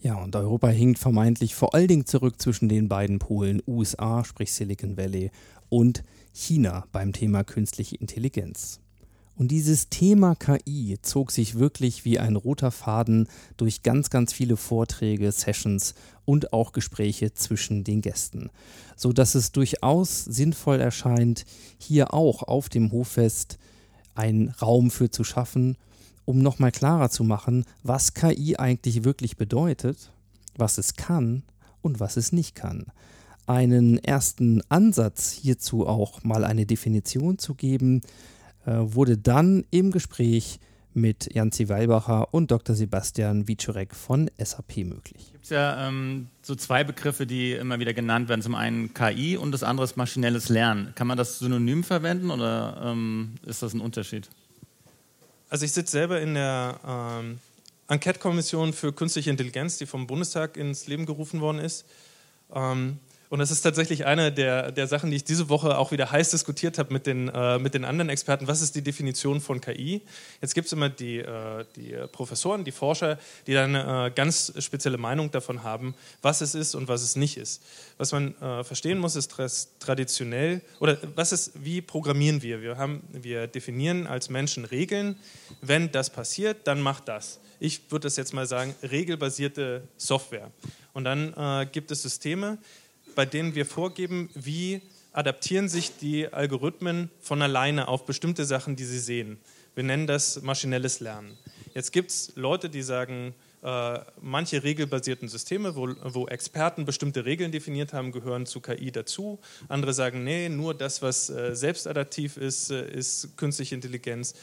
[0.00, 4.52] Ja, und Europa hinkt vermeintlich vor allen Dingen zurück zwischen den beiden Polen USA, sprich
[4.52, 5.32] Silicon Valley,
[5.68, 8.80] und China beim Thema künstliche Intelligenz.
[9.38, 14.56] Und dieses Thema KI zog sich wirklich wie ein roter Faden durch ganz, ganz viele
[14.56, 18.50] Vorträge, Sessions und auch Gespräche zwischen den Gästen,
[18.96, 21.44] so dass es durchaus sinnvoll erscheint,
[21.78, 23.58] hier auch auf dem Hoffest
[24.16, 25.76] einen Raum für zu schaffen,
[26.24, 30.10] um nochmal klarer zu machen, was KI eigentlich wirklich bedeutet,
[30.56, 31.44] was es kann
[31.80, 32.86] und was es nicht kann.
[33.46, 38.02] Einen ersten Ansatz hierzu auch mal eine Definition zu geben,
[38.76, 40.60] wurde dann im Gespräch
[40.94, 42.74] mit Janzi Weilbacher und Dr.
[42.74, 45.32] Sebastian Wiczorek von SAP möglich.
[45.32, 48.42] gibt ja ähm, so zwei Begriffe, die immer wieder genannt werden.
[48.42, 50.92] Zum einen KI und das andere ist maschinelles Lernen.
[50.94, 54.28] Kann man das synonym verwenden oder ähm, ist das ein Unterschied?
[55.48, 57.38] Also ich sitze selber in der ähm,
[57.88, 61.86] Enquete-Kommission für künstliche Intelligenz, die vom Bundestag ins Leben gerufen worden ist.
[62.52, 62.98] Ähm,
[63.30, 66.30] und das ist tatsächlich eine der, der Sachen, die ich diese Woche auch wieder heiß
[66.30, 68.48] diskutiert habe mit den, äh, mit den anderen Experten.
[68.48, 70.02] Was ist die Definition von KI?
[70.40, 74.52] Jetzt gibt es immer die, äh, die Professoren, die Forscher, die dann eine äh, ganz
[74.58, 77.62] spezielle Meinung davon haben, was es ist und was es nicht ist.
[77.98, 79.34] Was man äh, verstehen muss, ist
[79.78, 82.62] traditionell, oder was ist, wie programmieren wir?
[82.62, 85.16] Wir, haben, wir definieren als Menschen Regeln.
[85.60, 87.40] Wenn das passiert, dann macht das.
[87.60, 90.50] Ich würde das jetzt mal sagen, regelbasierte Software.
[90.94, 92.58] Und dann äh, gibt es Systeme,
[93.14, 98.84] bei denen wir vorgeben, wie adaptieren sich die Algorithmen von alleine auf bestimmte Sachen, die
[98.84, 99.38] sie sehen.
[99.74, 101.36] Wir nennen das maschinelles Lernen.
[101.74, 107.50] Jetzt gibt es Leute, die sagen, äh, manche regelbasierten Systeme, wo, wo, Experten bestimmte Regeln
[107.50, 109.40] definiert haben, gehören zu KI dazu.
[109.68, 114.34] Andere sagen, nee, nur das, was äh, selbstadaptiv ist, äh, ist künstliche Intelligenz.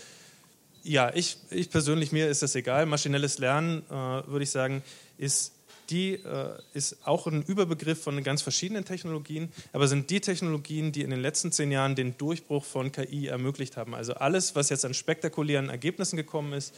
[0.84, 2.86] Ja, ich, ich persönlich, mir ist das egal.
[2.86, 4.84] Maschinelles Lernen, würde ich sagen,
[5.17, 5.55] ist
[5.89, 11.02] die äh, ist auch ein Überbegriff von ganz verschiedenen Technologien, aber sind die Technologien, die
[11.02, 13.95] in den letzten zehn Jahren den Durchbruch von KI ermöglicht haben.
[13.95, 16.74] Also alles, was jetzt an spektakulären Ergebnissen gekommen ist,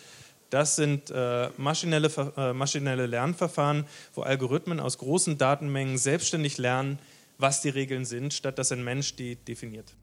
[0.49, 6.99] das sind äh, maschinelle, äh, maschinelle Lernverfahren, wo Algorithmen aus großen Datenmengen selbstständig lernen,
[7.37, 9.93] was die Regeln sind, statt dass ein Mensch die definiert.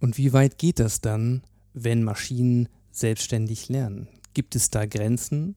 [0.00, 4.08] Und wie weit geht das dann, wenn Maschinen selbstständig lernen?
[4.32, 5.54] Gibt es da Grenzen?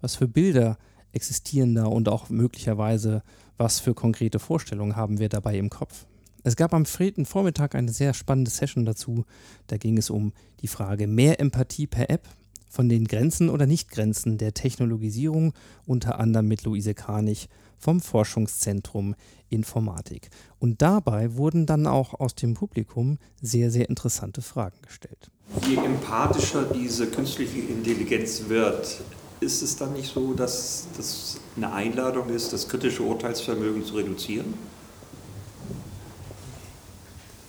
[0.00, 0.78] Was für Bilder
[1.12, 3.22] existieren da und auch möglicherweise,
[3.56, 6.06] was für konkrete Vorstellungen haben wir dabei im Kopf?
[6.44, 9.24] Es gab am frühen Vormittag eine sehr spannende Session dazu.
[9.68, 12.28] Da ging es um die Frage mehr Empathie per App,
[12.72, 15.52] von den Grenzen oder Nichtgrenzen der Technologisierung,
[15.86, 17.48] unter anderem mit Luise Kranich
[17.78, 19.14] vom Forschungszentrum
[19.50, 20.30] Informatik.
[20.58, 25.30] Und dabei wurden dann auch aus dem Publikum sehr, sehr interessante Fragen gestellt.
[25.68, 29.02] Je empathischer diese künstliche Intelligenz wird,
[29.42, 34.54] ist es dann nicht so, dass das eine Einladung ist, das kritische Urteilsvermögen zu reduzieren?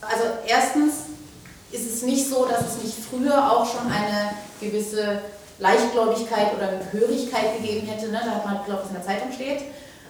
[0.02, 0.94] Also erstens
[1.72, 5.22] ist es nicht so, dass es nicht früher auch schon eine gewisse
[5.60, 8.12] Leichtgläubigkeit oder Hörigkeit gegeben hätte.
[8.12, 8.20] Ne?
[8.24, 9.62] Da hat man, glaube ich, was in der Zeitung steht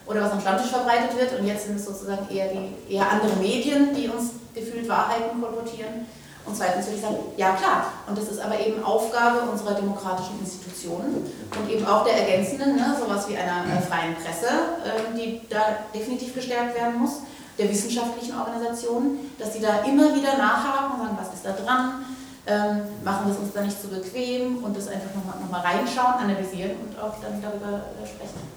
[0.05, 1.39] oder was am Stammtisch verbreitet wird.
[1.39, 6.07] Und jetzt sind es sozusagen eher, die, eher andere Medien, die uns gefühlt Wahrheiten kolportieren.
[6.45, 10.39] Und zweitens würde ich sagen, ja klar, und das ist aber eben Aufgabe unserer demokratischen
[10.39, 11.25] Institutionen
[11.57, 14.47] und eben auch der ergänzenden, ne, sowas wie einer äh, freien Presse,
[14.83, 17.21] äh, die da definitiv gestärkt werden muss,
[17.57, 22.05] der wissenschaftlichen Organisationen, dass sie da immer wieder nachhaken und sagen, was ist da dran,
[22.45, 25.49] ähm, machen wir es uns da nicht zu so bequem und das einfach nochmal noch
[25.49, 28.51] mal reinschauen, analysieren und auch dann darüber äh, sprechen.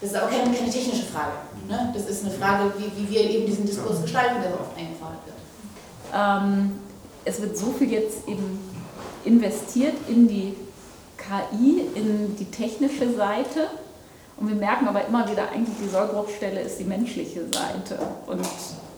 [0.00, 1.32] Das ist aber keine, keine technische Frage.
[1.68, 1.92] Ne?
[1.92, 5.26] Das ist eine Frage, wie, wie wir eben diesen Diskurs gestalten, der so oft eingefordert
[5.26, 5.39] wird.
[6.14, 6.72] Ähm,
[7.24, 8.58] es wird so viel jetzt eben
[9.24, 10.54] investiert in die
[11.16, 13.68] KI, in die technische Seite.
[14.36, 17.98] Und wir merken aber immer wieder, eigentlich die Sollbruchstelle ist die menschliche Seite.
[18.26, 18.40] Und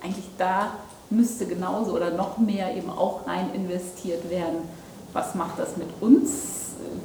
[0.03, 0.75] eigentlich da
[1.11, 4.68] müsste genauso oder noch mehr eben auch rein investiert werden.
[5.12, 6.31] Was macht das mit uns?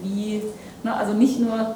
[0.02, 0.42] Wie,
[0.84, 1.76] ne, also nicht nur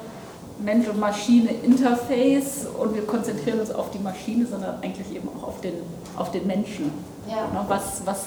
[0.60, 5.48] Mensch und Maschine Interface und wir konzentrieren uns auf die Maschine, sondern eigentlich eben auch
[5.48, 5.74] auf den,
[6.16, 6.92] auf den Menschen.
[7.28, 7.46] Ja.
[7.48, 8.24] Ne, was, was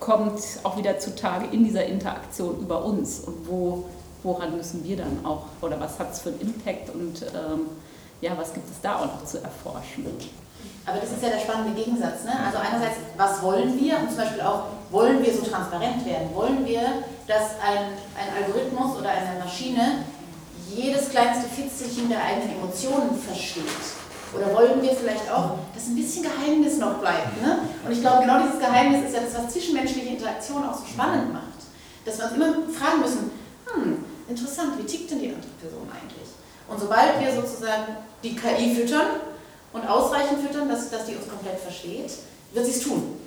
[0.00, 3.84] kommt auch wieder zutage in dieser Interaktion über uns und wo,
[4.22, 7.66] woran müssen wir dann auch, oder was hat es für einen Impact und ähm,
[8.20, 10.06] ja, was gibt es da auch noch zu erforschen?
[10.86, 12.24] Aber das ist ja der spannende Gegensatz.
[12.24, 12.32] Ne?
[12.44, 13.98] Also einerseits, was wollen wir?
[13.98, 16.34] Und zum Beispiel auch, wollen wir so transparent werden?
[16.34, 16.80] Wollen wir,
[17.26, 20.04] dass ein, ein Algorithmus oder eine Maschine
[20.74, 23.64] jedes kleinste Fitzelchen der eigenen Emotionen versteht?
[24.34, 27.40] Oder wollen wir vielleicht auch, dass ein bisschen Geheimnis noch bleibt?
[27.42, 27.60] Ne?
[27.84, 31.32] Und ich glaube, genau dieses Geheimnis ist ja das, was zwischenmenschliche Interaktion auch so spannend
[31.32, 31.44] macht.
[32.04, 33.30] Dass wir uns immer fragen müssen,
[33.72, 36.28] hm, interessant, wie tickt denn die andere Person eigentlich?
[36.68, 39.20] Und sobald wir sozusagen die KI füttern
[39.72, 42.10] und ausreichend füttern, dass, dass die uns komplett versteht,
[42.52, 43.18] wird sie es tun.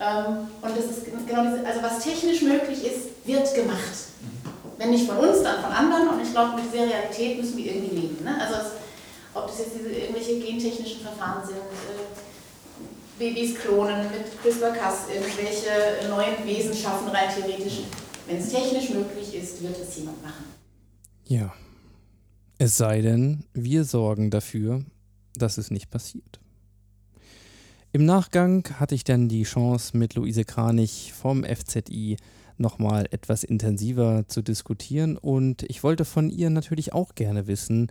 [0.00, 4.08] Ähm, und das ist genau diese, also was technisch möglich ist, wird gemacht.
[4.76, 6.08] Wenn nicht von uns, dann von anderen.
[6.08, 8.24] Und ich glaube, mit dieser Realität müssen wir irgendwie leben.
[8.24, 8.36] Ne?
[8.40, 8.83] Also es,
[9.34, 12.04] ob das jetzt diese irgendwelche gentechnischen Verfahren sind, äh,
[13.18, 17.80] Babys klonen mit CRISPR-Cas, irgendwelche neuen Wesen schaffen, rein theoretisch.
[18.26, 20.44] Wenn es technisch möglich ist, wird es jemand machen.
[21.26, 21.52] Ja.
[22.58, 24.84] Es sei denn, wir sorgen dafür,
[25.34, 26.40] dass es nicht passiert.
[27.92, 32.16] Im Nachgang hatte ich dann die Chance, mit Luise Kranich vom FZI
[32.56, 37.90] nochmal etwas intensiver zu diskutieren und ich wollte von ihr natürlich auch gerne wissen,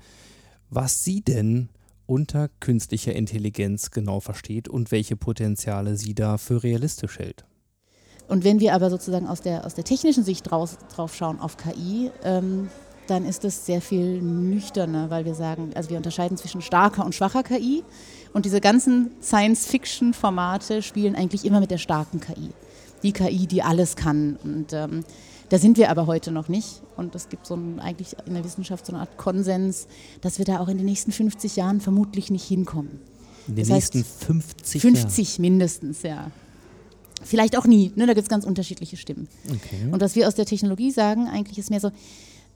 [0.70, 1.70] was sie denn
[2.06, 7.46] unter künstlicher Intelligenz genau versteht und welche Potenziale sie da für realistisch hält.
[8.28, 11.58] Und wenn wir aber sozusagen aus der, aus der technischen Sicht draus, drauf schauen auf
[11.58, 12.70] KI, ähm,
[13.08, 17.14] dann ist es sehr viel nüchterner, weil wir sagen, also wir unterscheiden zwischen starker und
[17.14, 17.84] schwacher KI.
[18.32, 22.50] Und diese ganzen Science-Fiction-Formate spielen eigentlich immer mit der starken KI.
[23.04, 24.38] Die KI, die alles kann.
[24.44, 25.04] Und ähm,
[25.54, 26.82] da sind wir aber heute noch nicht.
[26.98, 29.86] Und es gibt so ein, eigentlich in der Wissenschaft so eine Art Konsens,
[30.20, 33.00] dass wir da auch in den nächsten 50 Jahren vermutlich nicht hinkommen.
[33.48, 36.32] In den Das nächsten heißt, 50 50 mindestens, ja.
[37.22, 38.08] Vielleicht auch nie, ne?
[38.08, 39.28] da gibt es ganz unterschiedliche Stimmen.
[39.48, 39.90] Okay.
[39.92, 41.92] Und was wir aus der Technologie sagen, eigentlich ist mehr so,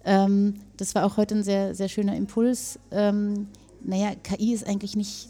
[0.03, 2.79] ähm, das war auch heute ein sehr, sehr schöner Impuls.
[2.89, 3.45] Ähm,
[3.83, 5.29] naja, KI ist eigentlich nicht,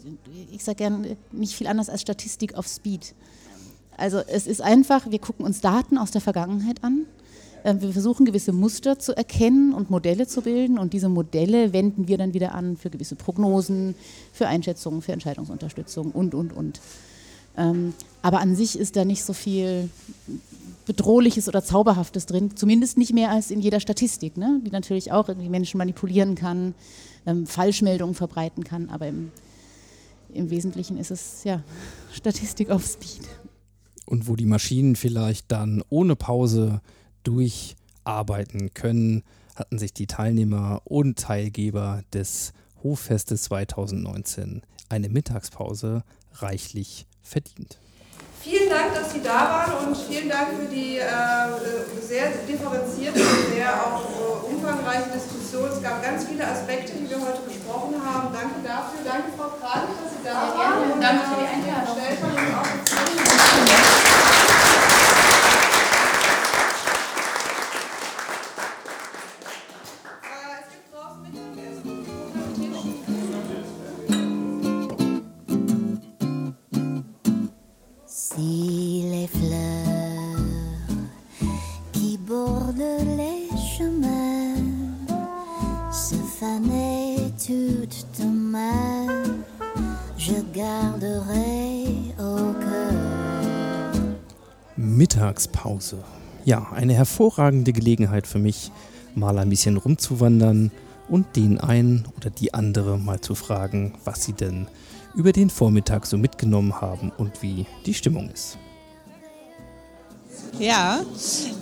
[0.50, 3.14] ich sage gern, nicht viel anders als Statistik auf Speed.
[3.98, 7.04] Also es ist einfach, wir gucken uns Daten aus der Vergangenheit an.
[7.64, 12.08] Ähm, Wir versuchen gewisse Muster zu erkennen und Modelle zu bilden und diese Modelle wenden
[12.08, 13.94] wir dann wieder an für gewisse Prognosen,
[14.32, 16.80] für Einschätzungen, für Entscheidungsunterstützung und, und, und.
[17.56, 19.90] Ähm, aber an sich ist da nicht so viel
[20.86, 24.60] Bedrohliches oder Zauberhaftes drin, zumindest nicht mehr als in jeder Statistik, ne?
[24.64, 26.74] die natürlich auch irgendwie Menschen manipulieren kann,
[27.26, 29.30] ähm, Falschmeldungen verbreiten kann, aber im,
[30.32, 31.62] im Wesentlichen ist es ja
[32.12, 33.28] Statistik auf Speed.
[34.06, 36.80] und wo die Maschinen vielleicht dann ohne Pause
[37.28, 39.22] durcharbeiten können,
[39.54, 42.52] hatten sich die Teilnehmer und Teilgeber des
[42.82, 46.04] Hoffestes 2019 eine Mittagspause
[46.34, 47.78] reichlich verdient.
[48.40, 51.04] Vielen Dank, dass Sie da waren und vielen Dank für die äh,
[52.00, 55.68] sehr differenzierte und sehr auch äh, umfangreiche Diskussion.
[55.70, 58.32] Es gab ganz viele Aspekte, die wir heute besprochen haben.
[58.32, 59.00] Danke dafür.
[59.04, 60.80] Danke, Frau Kranich, dass Sie da Sehr waren.
[60.80, 60.94] gerne.
[60.94, 61.98] Und, Danke für die äh, Einladung.
[95.38, 95.98] Mittagspause.
[96.44, 98.72] Ja, eine hervorragende Gelegenheit für mich,
[99.14, 100.70] mal ein bisschen rumzuwandern
[101.08, 104.66] und den einen oder die andere mal zu fragen, was sie denn
[105.14, 108.58] über den Vormittag so mitgenommen haben und wie die Stimmung ist.
[110.58, 111.00] Ja,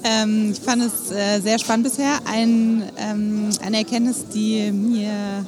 [0.04, 2.18] ähm, ich fand es äh, sehr spannend bisher.
[2.24, 5.44] Ein, ähm, eine Erkenntnis, die mir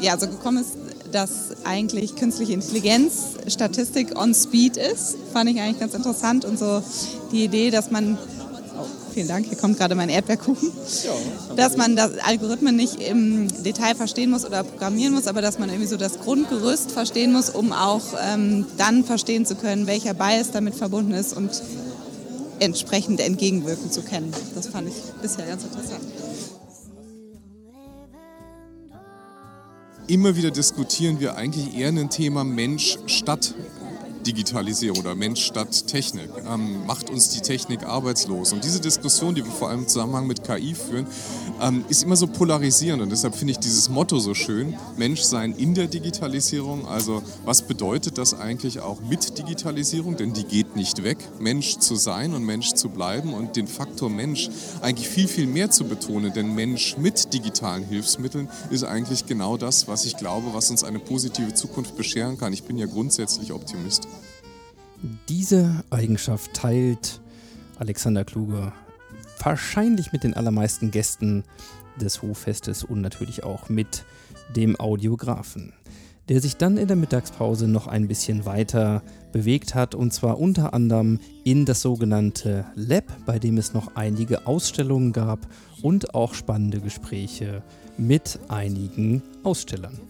[0.00, 0.76] ja, so gekommen ist,
[1.14, 1.30] dass
[1.62, 6.44] eigentlich künstliche Intelligenz Statistik on Speed ist, fand ich eigentlich ganz interessant.
[6.44, 6.82] Und so
[7.30, 8.18] die Idee, dass man,
[8.76, 8.84] oh,
[9.14, 10.72] vielen Dank, hier kommt gerade mein Erdbeerkuchen,
[11.54, 15.68] dass man das Algorithmen nicht im Detail verstehen muss oder programmieren muss, aber dass man
[15.68, 20.50] irgendwie so das Grundgerüst verstehen muss, um auch ähm, dann verstehen zu können, welcher Bias
[20.50, 21.62] damit verbunden ist und
[22.58, 24.32] entsprechend entgegenwirken zu können.
[24.56, 26.00] Das fand ich bisher ganz interessant.
[30.06, 33.54] Immer wieder diskutieren wir eigentlich eher ein Thema Mensch statt
[34.26, 36.30] Digitalisierung oder Mensch statt Technik.
[36.48, 38.52] Ähm, macht uns die Technik arbeitslos?
[38.52, 41.06] Und diese Diskussion, die wir vor allem im Zusammenhang mit KI führen,
[41.60, 43.02] ähm, ist immer so polarisierend.
[43.02, 46.86] Und deshalb finde ich dieses Motto so schön, Menschsein in der Digitalisierung.
[46.86, 50.16] Also was bedeutet das eigentlich auch mit Digitalisierung?
[50.16, 54.10] Denn die geht nicht weg, Mensch zu sein und Mensch zu bleiben und den Faktor
[54.10, 54.50] Mensch
[54.80, 56.32] eigentlich viel, viel mehr zu betonen.
[56.32, 60.98] Denn Mensch mit digitalen Hilfsmitteln ist eigentlich genau das, was ich glaube, was uns eine
[60.98, 62.52] positive Zukunft bescheren kann.
[62.52, 64.08] Ich bin ja grundsätzlich Optimist.
[65.28, 67.20] Diese Eigenschaft teilt
[67.78, 68.72] Alexander Kluge
[69.42, 71.44] wahrscheinlich mit den allermeisten Gästen
[72.00, 74.04] des Hoffestes und natürlich auch mit
[74.56, 75.72] dem Audiografen,
[76.28, 80.74] der sich dann in der Mittagspause noch ein bisschen weiter bewegt hat und zwar unter
[80.74, 85.46] anderem in das sogenannte Lab, bei dem es noch einige Ausstellungen gab
[85.82, 87.62] und auch spannende Gespräche
[87.98, 90.00] mit einigen Ausstellern.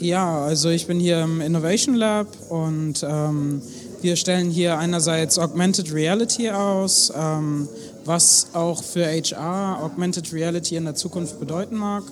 [0.00, 3.60] Ja, also ich bin hier im Innovation Lab und ähm,
[4.00, 7.66] wir stellen hier einerseits Augmented Reality aus, ähm,
[8.04, 12.04] was auch für HR Augmented Reality in der Zukunft bedeuten mag.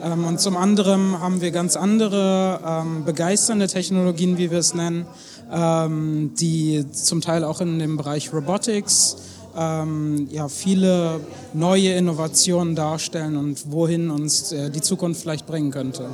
[0.00, 5.04] Ähm, und zum anderen haben wir ganz andere ähm, begeisternde Technologien, wie wir es nennen,
[5.52, 9.16] ähm, die zum Teil auch in dem Bereich Robotics
[9.56, 11.18] ähm, ja, viele
[11.52, 16.08] neue Innovationen darstellen und wohin uns äh, die Zukunft vielleicht bringen könnte.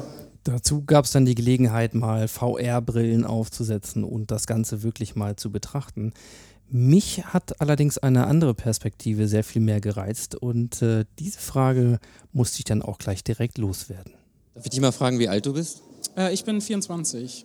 [0.45, 5.53] Dazu gab es dann die Gelegenheit, mal VR-Brillen aufzusetzen und das Ganze wirklich mal zu
[5.53, 6.13] betrachten.
[6.69, 11.99] Mich hat allerdings eine andere Perspektive sehr viel mehr gereizt und äh, diese Frage
[12.33, 14.15] musste ich dann auch gleich direkt loswerden.
[14.55, 15.83] Darf ich dich mal fragen, wie alt du bist?
[16.17, 17.45] Äh, ich bin 24.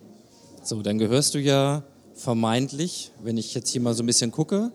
[0.64, 1.84] So, dann gehörst du ja
[2.14, 4.72] vermeintlich, wenn ich jetzt hier mal so ein bisschen gucke,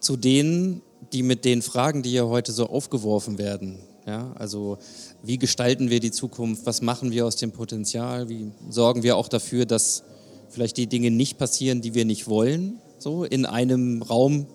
[0.00, 0.82] zu denen,
[1.12, 4.78] die mit den Fragen, die ja heute so aufgeworfen werden, ja, also
[5.22, 9.28] wie gestalten wir die Zukunft, was machen wir aus dem Potenzial, wie sorgen wir auch
[9.28, 10.02] dafür, dass
[10.50, 14.46] vielleicht die Dinge nicht passieren, die wir nicht wollen, so in einem Raum,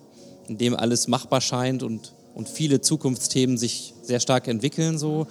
[0.48, 4.98] in dem alles machbar scheint und, und viele Zukunftsthemen sich sehr stark entwickeln.
[4.98, 5.26] So.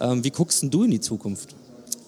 [0.00, 1.54] Ähm, wie guckst du in die Zukunft?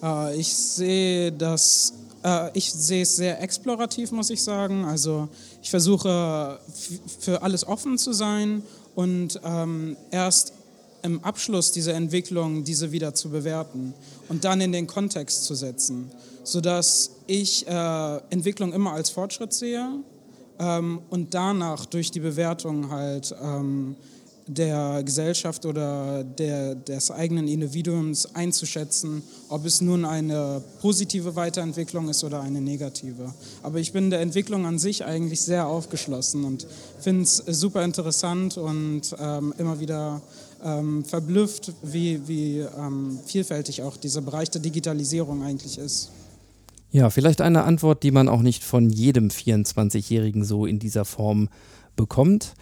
[0.01, 1.93] Äh, ich sehe das
[2.23, 4.85] äh, ich sehe es sehr explorativ, muss ich sagen.
[4.85, 5.29] Also
[5.61, 6.59] ich versuche
[7.19, 8.63] für alles offen zu sein
[8.95, 10.53] und ähm, erst
[11.03, 13.93] im Abschluss dieser Entwicklung diese wieder zu bewerten
[14.29, 16.09] und dann in den Kontext zu setzen,
[16.43, 19.99] sodass ich äh, Entwicklung immer als Fortschritt sehe
[20.59, 23.95] ähm, und danach durch die Bewertung halt ähm,
[24.47, 32.23] der Gesellschaft oder der, des eigenen Individuums einzuschätzen, ob es nun eine positive Weiterentwicklung ist
[32.23, 33.33] oder eine negative.
[33.61, 36.67] Aber ich bin der Entwicklung an sich eigentlich sehr aufgeschlossen und
[36.99, 40.21] finde es super interessant und ähm, immer wieder
[40.63, 46.09] ähm, verblüfft, wie, wie ähm, vielfältig auch dieser Bereich der Digitalisierung eigentlich ist.
[46.91, 51.49] Ja, vielleicht eine Antwort, die man auch nicht von jedem 24-Jährigen so in dieser Form
[51.95, 52.53] bekommt.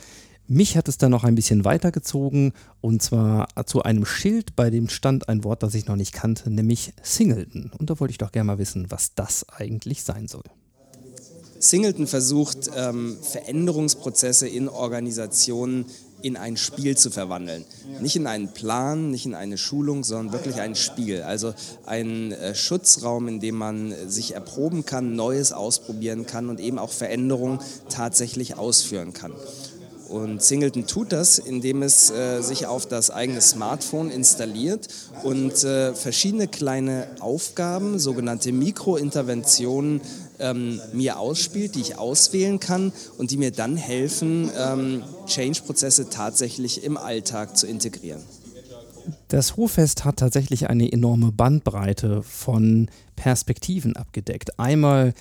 [0.53, 4.89] Mich hat es dann noch ein bisschen weitergezogen und zwar zu einem Schild, bei dem
[4.89, 7.71] stand ein Wort, das ich noch nicht kannte, nämlich Singleton.
[7.79, 10.43] Und da wollte ich doch gerne mal wissen, was das eigentlich sein soll.
[11.57, 15.85] Singleton versucht, ähm, Veränderungsprozesse in Organisationen
[16.21, 17.63] in ein Spiel zu verwandeln.
[18.01, 21.21] Nicht in einen Plan, nicht in eine Schulung, sondern wirklich ein Spiel.
[21.21, 21.53] Also
[21.85, 26.91] ein äh, Schutzraum, in dem man sich erproben kann, Neues ausprobieren kann und eben auch
[26.91, 29.31] Veränderungen tatsächlich ausführen kann.
[30.11, 34.89] Und Singleton tut das, indem es äh, sich auf das eigene Smartphone installiert
[35.23, 40.01] und äh, verschiedene kleine Aufgaben, sogenannte Mikrointerventionen,
[40.39, 46.83] ähm, mir ausspielt, die ich auswählen kann und die mir dann helfen, ähm, Change-Prozesse tatsächlich
[46.83, 48.21] im Alltag zu integrieren.
[49.29, 54.59] Das Ruhrfest hat tatsächlich eine enorme Bandbreite von Perspektiven abgedeckt.
[54.59, 55.13] Einmal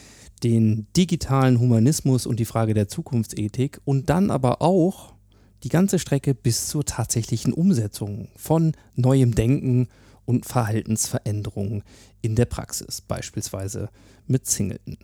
[0.43, 5.14] den digitalen Humanismus und die Frage der Zukunftsethik und dann aber auch
[5.62, 9.88] die ganze Strecke bis zur tatsächlichen Umsetzung von neuem Denken
[10.24, 11.82] und Verhaltensveränderungen
[12.22, 13.91] in der Praxis, beispielsweise
[14.26, 14.97] mit Singleton.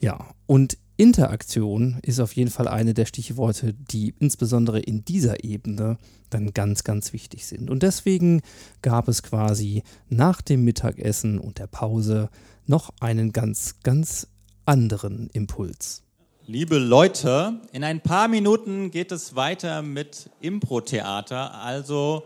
[0.00, 5.98] Ja, und Interaktion ist auf jeden Fall eine der Stichworte, die insbesondere in dieser Ebene
[6.30, 7.70] dann ganz, ganz wichtig sind.
[7.70, 8.40] Und deswegen
[8.82, 12.30] gab es quasi nach dem Mittagessen und der Pause
[12.66, 14.28] noch einen ganz, ganz
[14.72, 16.02] anderen Impuls.
[16.46, 21.52] Liebe Leute, in ein paar Minuten geht es weiter mit Impro-Theater.
[21.56, 22.24] Also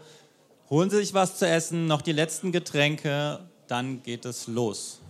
[0.71, 5.01] holen Sie sich was zu essen, noch die letzten Getränke, dann geht es los.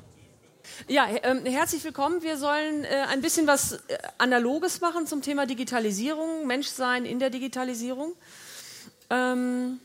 [0.89, 2.23] Ja, äh, herzlich willkommen.
[2.23, 7.29] Wir sollen äh, ein bisschen was äh, Analoges machen zum Thema Digitalisierung, Menschsein in der
[7.29, 8.15] Digitalisierung.
[9.11, 9.79] Ähm,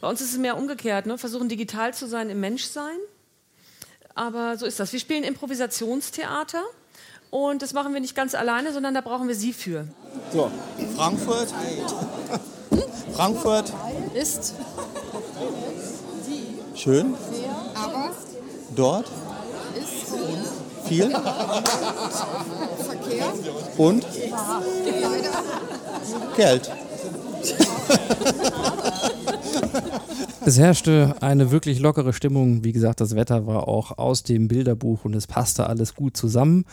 [0.00, 1.18] bei uns ist es mehr umgekehrt, ne?
[1.18, 2.96] versuchen digital zu sein im Menschsein.
[4.14, 4.92] Aber so ist das.
[4.92, 6.62] Wir spielen Improvisationstheater
[7.30, 9.88] und das machen wir nicht ganz alleine, sondern da brauchen wir Sie für.
[10.32, 10.50] So,
[10.96, 11.52] Frankfurt.
[13.14, 13.72] Frankfurt.
[14.14, 14.54] Ist.
[16.74, 17.14] Schön.
[17.74, 18.10] Aber.
[18.76, 19.06] Dort.
[19.76, 20.14] Ist.
[20.86, 21.10] Viel.
[21.10, 21.64] Verkehr.
[23.78, 24.06] Und.
[25.00, 25.30] Leider.
[26.36, 26.70] Geld.
[30.46, 32.64] Es herrschte eine wirklich lockere Stimmung.
[32.64, 36.66] Wie gesagt, das Wetter war auch aus dem Bilderbuch und es passte alles gut zusammen.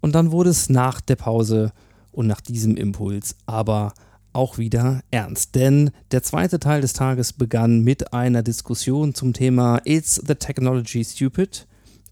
[0.00, 1.72] Und dann wurde es nach der Pause
[2.10, 3.94] und nach diesem Impuls aber
[4.32, 5.54] auch wieder ernst.
[5.54, 11.04] Denn der zweite Teil des Tages begann mit einer Diskussion zum Thema It's the Technology
[11.04, 11.68] Stupid?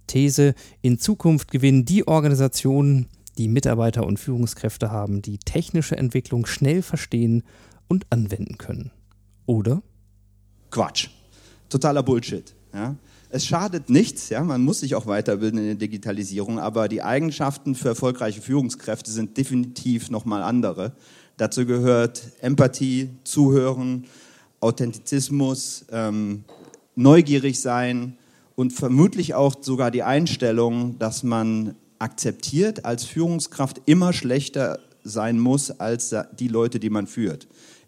[0.06, 3.08] These, in Zukunft gewinnen die Organisationen,
[3.38, 7.42] die Mitarbeiter und Führungskräfte haben, die technische Entwicklung schnell verstehen
[7.88, 8.92] und anwenden können.
[9.46, 9.82] Oder?
[10.70, 11.08] Quatsch.
[11.68, 12.54] Totaler Bullshit.
[12.72, 12.96] Ja?
[13.30, 14.42] Es schadet nichts, ja?
[14.42, 19.36] man muss sich auch weiterbilden in der Digitalisierung, aber die Eigenschaften für erfolgreiche Führungskräfte sind
[19.36, 20.92] definitiv nochmal andere.
[21.36, 24.06] Dazu gehört Empathie, Zuhören,
[24.60, 26.44] Authentizismus, ähm,
[26.96, 28.18] neugierig sein
[28.56, 35.70] und vermutlich auch sogar die Einstellung, dass man akzeptiert, als Führungskraft immer schlechter sein muss
[35.70, 37.46] als die Leute, die man führt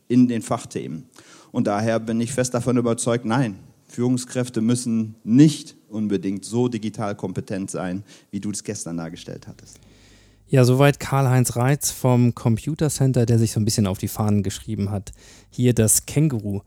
[0.09, 1.09] in den Fachthemen.
[1.53, 7.71] Und daher bin ich fest davon überzeugt, nein, Führungskräfte müssen nicht unbedingt so digital kompetent
[7.71, 9.79] sein, wie du es gestern dargestellt hattest.
[10.49, 14.43] Ja, soweit Karl-Heinz Reitz vom Computer Center, der sich so ein bisschen auf die Fahnen
[14.43, 15.13] geschrieben hat,
[15.51, 16.61] hier das Känguru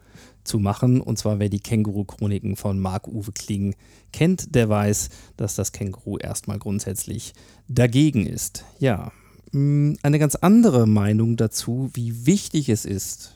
[0.44, 1.02] zu machen.
[1.02, 3.76] Und zwar, wer die Känguru-Chroniken von Marc-Uwe Kling
[4.12, 7.34] kennt, der weiß, dass das Känguru erstmal grundsätzlich
[7.68, 8.66] dagegen ist.
[8.80, 9.12] Ja,
[9.52, 13.35] mm, eine ganz andere Meinung dazu, wie wichtig es ist,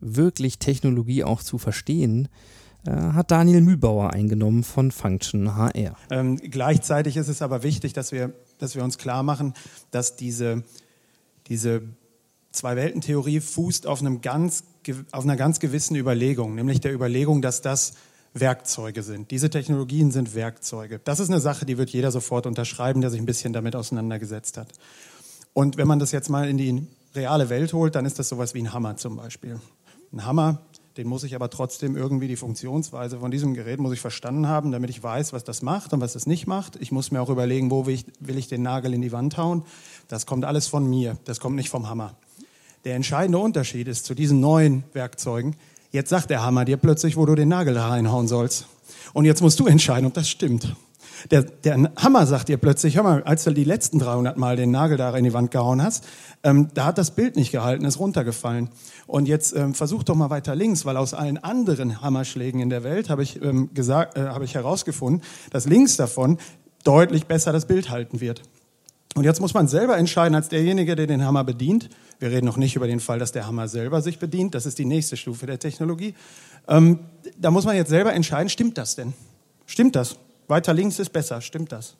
[0.00, 2.28] wirklich Technologie auch zu verstehen,
[2.86, 5.96] äh, hat Daniel Mühlbauer eingenommen von Function HR.
[6.10, 9.54] Ähm, gleichzeitig ist es aber wichtig, dass wir, dass wir uns klar machen,
[9.90, 10.62] dass diese,
[11.48, 11.82] diese
[12.52, 14.64] Zwei-Welten-Theorie fußt auf, einem ganz,
[15.12, 17.94] auf einer ganz gewissen Überlegung, nämlich der Überlegung, dass das
[18.34, 19.30] Werkzeuge sind.
[19.30, 21.00] Diese Technologien sind Werkzeuge.
[21.02, 24.56] Das ist eine Sache, die wird jeder sofort unterschreiben, der sich ein bisschen damit auseinandergesetzt
[24.56, 24.68] hat.
[25.52, 28.54] Und wenn man das jetzt mal in die reale Welt holt, dann ist das sowas
[28.54, 29.60] wie ein Hammer zum Beispiel.
[30.12, 30.60] Ein Hammer,
[30.96, 34.72] den muss ich aber trotzdem irgendwie die Funktionsweise von diesem Gerät muss ich verstanden haben,
[34.72, 36.76] damit ich weiß, was das macht und was es nicht macht.
[36.76, 39.36] Ich muss mir auch überlegen, wo will ich, will ich den Nagel in die Wand
[39.36, 39.62] hauen.
[40.08, 42.16] Das kommt alles von mir, das kommt nicht vom Hammer.
[42.84, 45.56] Der entscheidende Unterschied ist zu diesen neuen Werkzeugen,
[45.92, 48.66] jetzt sagt der Hammer dir plötzlich, wo du den Nagel reinhauen sollst.
[49.12, 50.74] Und jetzt musst du entscheiden, ob das stimmt.
[51.30, 54.70] Der, der Hammer sagt dir plötzlich, hör mal, als du die letzten 300 Mal den
[54.70, 56.06] Nagel da in die Wand gehauen hast,
[56.42, 58.70] ähm, da hat das Bild nicht gehalten, ist runtergefallen.
[59.06, 62.84] Und jetzt ähm, versuch doch mal weiter links, weil aus allen anderen Hammerschlägen in der
[62.84, 66.38] Welt habe ich, ähm, äh, habe ich herausgefunden, dass links davon
[66.84, 68.42] deutlich besser das Bild halten wird.
[69.14, 71.88] Und jetzt muss man selber entscheiden, als derjenige, der den Hammer bedient.
[72.20, 74.54] Wir reden noch nicht über den Fall, dass der Hammer selber sich bedient.
[74.54, 76.14] Das ist die nächste Stufe der Technologie.
[76.68, 77.00] Ähm,
[77.36, 79.14] da muss man jetzt selber entscheiden, stimmt das denn?
[79.66, 80.18] Stimmt das?
[80.48, 81.96] Weiter links ist besser, stimmt das?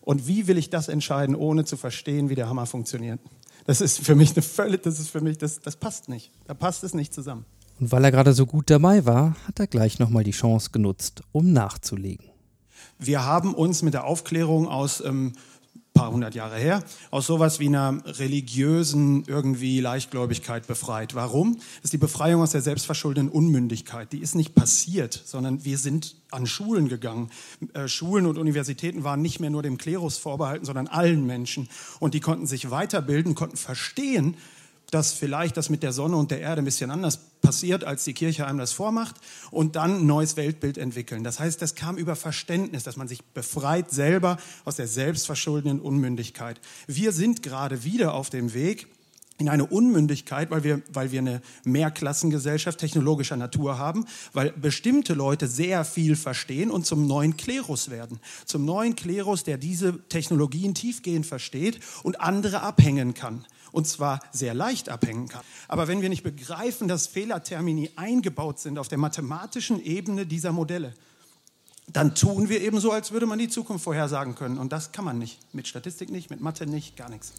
[0.00, 3.20] Und wie will ich das entscheiden, ohne zu verstehen, wie der Hammer funktioniert?
[3.66, 6.30] Das ist für mich eine völlig, das ist für mich, das, das passt nicht.
[6.46, 7.44] Da passt es nicht zusammen.
[7.78, 11.22] Und weil er gerade so gut dabei war, hat er gleich nochmal die Chance genutzt,
[11.32, 12.26] um nachzulegen.
[12.98, 15.32] Wir haben uns mit der Aufklärung aus ähm,
[15.96, 21.14] paar hundert Jahre her, aus sowas wie einer religiösen irgendwie Leichtgläubigkeit befreit.
[21.14, 21.56] Warum?
[21.56, 24.12] Das ist die Befreiung aus der selbstverschuldeten Unmündigkeit.
[24.12, 27.30] Die ist nicht passiert, sondern wir sind an Schulen gegangen.
[27.72, 31.68] Äh, Schulen und Universitäten waren nicht mehr nur dem Klerus vorbehalten, sondern allen Menschen.
[31.98, 34.36] Und die konnten sich weiterbilden, konnten verstehen,
[34.90, 38.14] dass vielleicht das mit der Sonne und der Erde ein bisschen anders passiert, als die
[38.14, 39.16] Kirche einem das vormacht,
[39.50, 41.24] und dann ein neues Weltbild entwickeln.
[41.24, 46.60] Das heißt, das kam über Verständnis, dass man sich befreit selber aus der selbstverschuldeten Unmündigkeit.
[46.86, 48.88] Wir sind gerade wieder auf dem Weg,
[49.38, 55.46] in eine Unmündigkeit, weil wir, weil wir eine Mehrklassengesellschaft technologischer Natur haben, weil bestimmte Leute
[55.46, 58.18] sehr viel verstehen und zum neuen Klerus werden.
[58.46, 64.54] Zum neuen Klerus, der diese Technologien tiefgehend versteht und andere abhängen kann und zwar sehr
[64.54, 65.42] leicht abhängen kann.
[65.68, 70.94] Aber wenn wir nicht begreifen, dass Fehlertermini eingebaut sind auf der mathematischen Ebene dieser Modelle,
[71.92, 74.58] dann tun wir eben so, als würde man die Zukunft vorhersagen können.
[74.58, 75.38] Und das kann man nicht.
[75.52, 77.34] Mit Statistik nicht, mit Mathe nicht, gar nichts.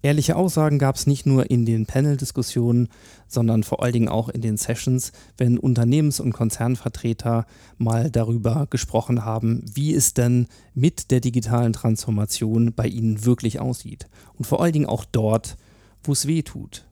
[0.00, 2.88] Ehrliche Aussagen gab es nicht nur in den Panel-Diskussionen,
[3.26, 7.46] sondern vor allen Dingen auch in den Sessions, wenn Unternehmens- und Konzernvertreter
[7.78, 14.06] mal darüber gesprochen haben, wie es denn mit der digitalen Transformation bei ihnen wirklich aussieht.
[14.36, 15.56] Und vor allen Dingen auch dort,
[16.04, 16.84] wo es weh tut.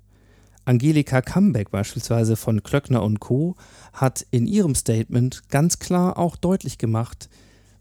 [0.64, 3.54] Angelika Kambeck beispielsweise von Klöckner Co.
[3.92, 7.28] hat in ihrem Statement ganz klar auch deutlich gemacht,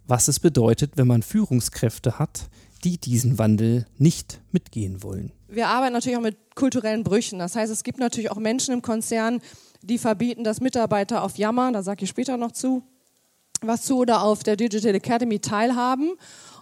[0.08, 2.48] was es bedeutet, wenn man Führungskräfte hat,
[2.86, 5.32] die diesen Wandel nicht mitgehen wollen.
[5.48, 7.40] Wir arbeiten natürlich auch mit kulturellen Brüchen.
[7.40, 9.42] Das heißt, es gibt natürlich auch Menschen im Konzern,
[9.82, 12.84] die verbieten, dass Mitarbeiter auf Jammer, da sage ich später noch zu,
[13.62, 16.12] was zu oder auf der Digital Academy teilhaben.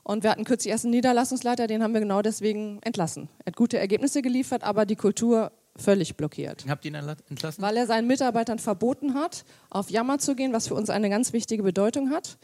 [0.03, 3.30] Und wir hatten kürzlich erst einen Niederlassungsleiter, den haben wir genau deswegen entlassen.
[3.39, 6.65] Er hat gute Ergebnisse geliefert, aber die Kultur völlig blockiert.
[6.69, 7.61] Habt ihr ihn entlassen?
[7.61, 11.34] Weil er seinen Mitarbeitern verboten hat, auf Jammer zu gehen, was für uns eine ganz
[11.34, 12.38] wichtige Bedeutung hat.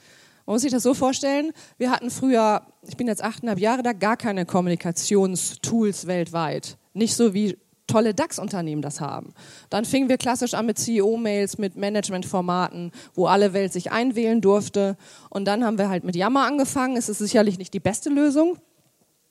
[0.50, 3.94] Man muss sich das so vorstellen, wir hatten früher, ich bin jetzt achteinhalb Jahre da,
[3.94, 6.80] gar keine Kommunikationstools weltweit.
[6.96, 9.36] Nicht so wie tolle DAX-Unternehmen das haben.
[9.70, 14.98] Dann fingen wir klassisch an mit CEO-Mails, mit Management-Formaten, wo alle Welt sich einwählen durfte.
[15.30, 16.98] Und dann haben wir halt mit Yammer angefangen.
[16.98, 18.58] Es ist sicherlich nicht die beste Lösung.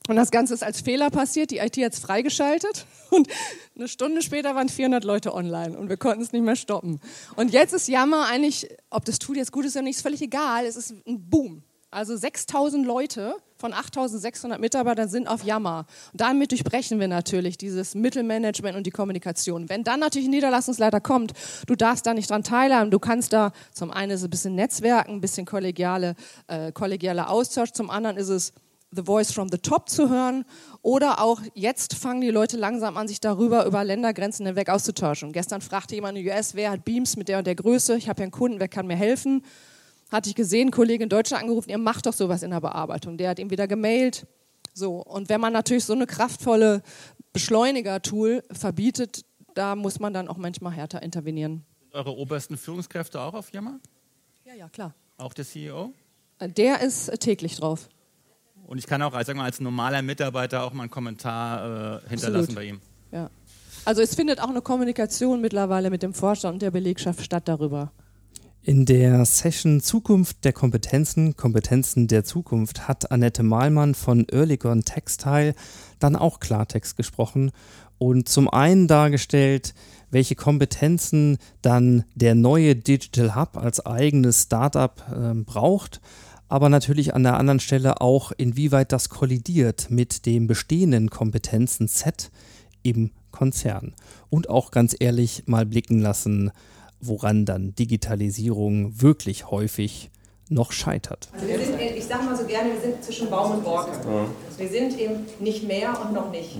[0.07, 1.51] Und das Ganze ist als Fehler passiert.
[1.51, 2.86] Die IT hat es freigeschaltet.
[3.11, 3.28] Und
[3.76, 7.01] eine Stunde später waren 400 Leute online und wir konnten es nicht mehr stoppen.
[7.36, 10.20] Und jetzt ist Yammer eigentlich, ob das Tool jetzt gut ist oder nicht, ist völlig
[10.20, 10.66] egal.
[10.66, 11.62] Es ist ein Boom.
[11.90, 15.86] Also 6000 Leute von 8600 Mitarbeitern sind auf Yammer.
[16.12, 19.70] Und damit durchbrechen wir natürlich dieses Mittelmanagement und die Kommunikation.
[19.70, 21.32] Wenn dann natürlich ein Niederlassungsleiter kommt,
[21.66, 22.90] du darfst da nicht dran teilhaben.
[22.90, 26.14] Du kannst da zum einen es ein bisschen Netzwerken, ein bisschen kollegiale,
[26.46, 28.53] äh, kollegialer Austausch, zum anderen ist es
[28.91, 30.45] The Voice from the Top zu hören
[30.80, 35.32] oder auch jetzt fangen die Leute langsam an, sich darüber über Ländergrenzen hinweg auszutauschen.
[35.32, 37.97] Gestern fragte jemand in den US, wer hat Beams mit der und der Größe?
[37.97, 39.45] Ich habe ja einen Kunden, wer kann mir helfen?
[40.11, 43.18] Hatte ich gesehen, Kollege in Deutschland angerufen, ihr macht doch sowas in der Bearbeitung.
[43.18, 44.26] Der hat ihm wieder gemailt.
[44.72, 46.82] So, und wenn man natürlich so eine kraftvolle
[47.34, 51.66] Beschleuniger-Tool verbietet, da muss man dann auch manchmal härter intervenieren.
[51.80, 53.80] Sind eure obersten Führungskräfte auch auf Yammer?
[54.45, 54.95] Ja, ja, klar.
[55.18, 55.93] Auch der CEO?
[56.41, 57.89] Der ist täglich drauf.
[58.69, 62.51] Und ich kann auch als, wir, als normaler Mitarbeiter auch mal einen Kommentar äh, hinterlassen
[62.51, 62.55] Absolut.
[62.55, 62.81] bei ihm.
[63.11, 63.31] Ja.
[63.87, 67.93] Also es findet auch eine Kommunikation mittlerweile mit dem Vorstand und der Belegschaft statt darüber.
[68.62, 75.55] In der Session Zukunft der Kompetenzen, Kompetenzen der Zukunft hat Annette Mahlmann von Oerlikon Textile
[75.99, 77.53] dann auch Klartext gesprochen
[77.97, 79.73] und zum einen dargestellt,
[80.11, 86.03] welche Kompetenzen dann der neue Digital Hub als eigenes Startup äh, braucht,
[86.49, 92.30] aber natürlich an der anderen Stelle auch, inwieweit das kollidiert mit dem bestehenden Kompetenzen-Set
[92.82, 93.94] im Konzern.
[94.30, 96.51] Und auch ganz ehrlich mal blicken lassen,
[97.01, 100.11] woran dann Digitalisierung wirklich häufig
[100.49, 101.28] noch scheitert.
[101.32, 103.92] Also wir sind, ich sage mal so gerne, wir sind zwischen Baum und Borke.
[104.57, 106.57] Wir sind eben nicht mehr und noch nicht.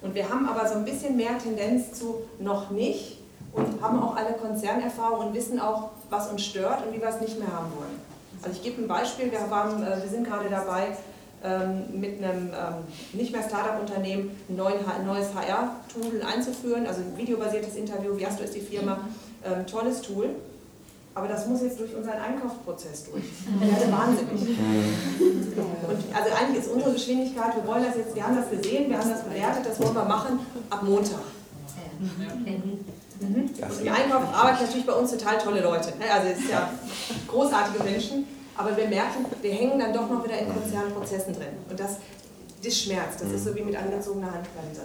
[0.00, 3.18] Und wir haben aber so ein bisschen mehr Tendenz zu noch nicht
[3.52, 7.20] und haben auch alle Konzernerfahrung und wissen auch, was uns stört und wie wir es
[7.20, 8.09] nicht mehr haben wollen.
[8.42, 10.96] Also ich gebe ein Beispiel, wir, waren, äh, wir sind gerade dabei,
[11.42, 18.16] ähm, mit einem ähm, nicht mehr Startup-Unternehmen ein neues HR-Tool einzuführen, also ein videobasiertes Interview,
[18.16, 18.98] Viasto ist die Firma,
[19.44, 20.30] ähm, tolles Tool.
[21.14, 23.24] Aber das muss jetzt durch unseren Einkaufsprozess durch.
[23.60, 24.56] Ich werde wahnsinnig.
[25.88, 28.98] Und also eigentlich ist unsere Geschwindigkeit, wir wollen das jetzt, wir haben das gesehen, wir
[28.98, 30.38] haben das bewertet, das wollen wir machen
[30.70, 31.20] ab Montag.
[33.20, 33.50] Mhm.
[33.50, 35.90] Und Im Einkauf arbeiten natürlich bei uns total tolle Leute.
[35.98, 36.10] ne?
[36.12, 36.72] Also es ist ja
[37.28, 38.24] großartige Menschen,
[38.56, 41.54] aber wir merken, wir hängen dann doch noch wieder in Konzernprozessen drin.
[41.68, 41.96] Und das,
[42.64, 43.20] das schmerzt.
[43.20, 44.82] Das ist so wie mit angezogener Handbremse.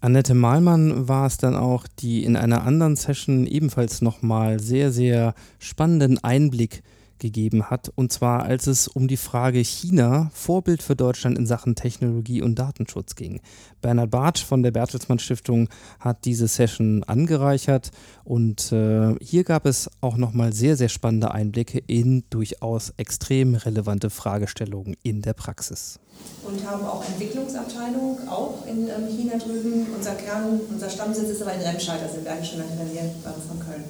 [0.00, 5.32] Annette Mahlmann war es dann auch, die in einer anderen Session ebenfalls nochmal sehr, sehr
[5.60, 6.82] spannenden Einblick
[7.22, 7.90] gegeben hat.
[7.94, 12.58] Und zwar, als es um die Frage China, Vorbild für Deutschland in Sachen Technologie und
[12.58, 13.40] Datenschutz ging.
[13.80, 15.68] Bernhard Bartsch von der Bertelsmann Stiftung
[16.00, 17.90] hat diese Session angereichert.
[18.24, 24.10] Und äh, hier gab es auch nochmal sehr, sehr spannende Einblicke in durchaus extrem relevante
[24.10, 25.98] Fragestellungen in der Praxis.
[26.46, 29.86] und haben auch Entwicklungsabteilung, auch in ähm, China drüben.
[29.96, 33.14] Unser Kern, unser Stammsitz ist aber in Remscheid, also in Bergischen Land in der Nähe
[33.24, 33.84] ähm, von Köln.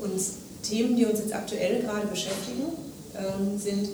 [0.00, 2.64] Und Themen, die uns jetzt aktuell gerade beschäftigen,
[3.16, 3.88] ähm, sind,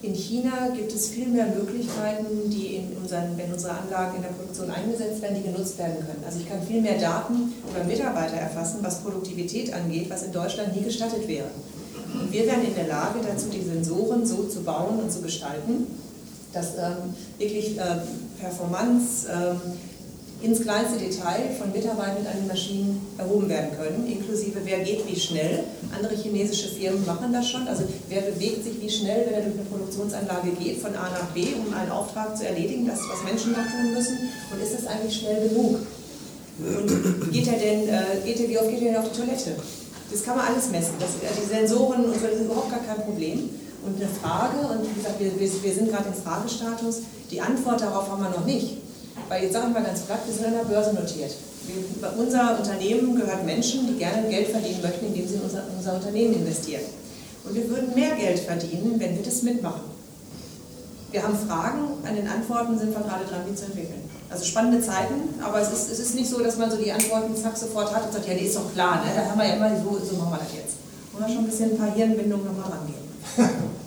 [0.00, 4.28] in China gibt es viel mehr Möglichkeiten, die in unseren, wenn unsere Anlagen in der
[4.28, 6.22] Produktion eingesetzt werden, die genutzt werden können.
[6.24, 10.76] Also ich kann viel mehr Daten über Mitarbeiter erfassen, was Produktivität angeht, was in Deutschland
[10.76, 11.48] nie gestattet wäre.
[12.14, 15.86] Und wir werden in der Lage dazu, die Sensoren so zu bauen und zu gestalten,
[16.52, 17.82] dass ähm, wirklich äh,
[18.40, 19.60] Performance ähm,
[20.40, 25.18] ins kleinste Detail von Mitarbeitern an den Maschinen erhoben werden können, inklusive wer geht wie
[25.18, 25.64] schnell.
[25.94, 27.66] Andere chinesische Firmen machen das schon.
[27.66, 31.26] Also wer bewegt sich wie schnell, wenn er durch eine Produktionsanlage geht, von A nach
[31.34, 34.16] B, um einen Auftrag zu erledigen, das, was Menschen da tun müssen.
[34.52, 35.80] Und ist es eigentlich schnell genug?
[36.58, 39.56] Und geht er denn, äh, geht er, wie oft geht er denn auf die Toilette?
[40.10, 40.94] Das kann man alles messen.
[41.00, 43.50] Das, äh, die Sensoren und so, das ist überhaupt gar kein Problem.
[43.84, 48.08] Und eine Frage, und wie gesagt, wir, wir sind gerade im Fragestatus, die Antwort darauf
[48.08, 48.87] haben wir noch nicht.
[49.28, 51.34] Weil jetzt sagen wir ganz platt, wir sind an der Börse notiert.
[51.66, 55.94] Wir, unser Unternehmen gehört Menschen, die gerne Geld verdienen möchten, indem sie in unser, unser
[55.94, 56.82] Unternehmen investieren.
[57.44, 59.82] Und wir würden mehr Geld verdienen, wenn wir das mitmachen.
[61.10, 64.08] Wir haben Fragen, an den Antworten sind wir gerade dran, die zu entwickeln.
[64.30, 67.34] Also spannende Zeiten, aber es ist, es ist nicht so, dass man so die Antworten
[67.34, 69.10] zack sofort hat und sagt, ja, die ist doch klar, ne?
[69.16, 70.76] da haben wir ja immer, so, so machen wir das jetzt.
[71.12, 73.68] Wollen wir schon ein bisschen ein paar Hirnwindungen nochmal rangehen.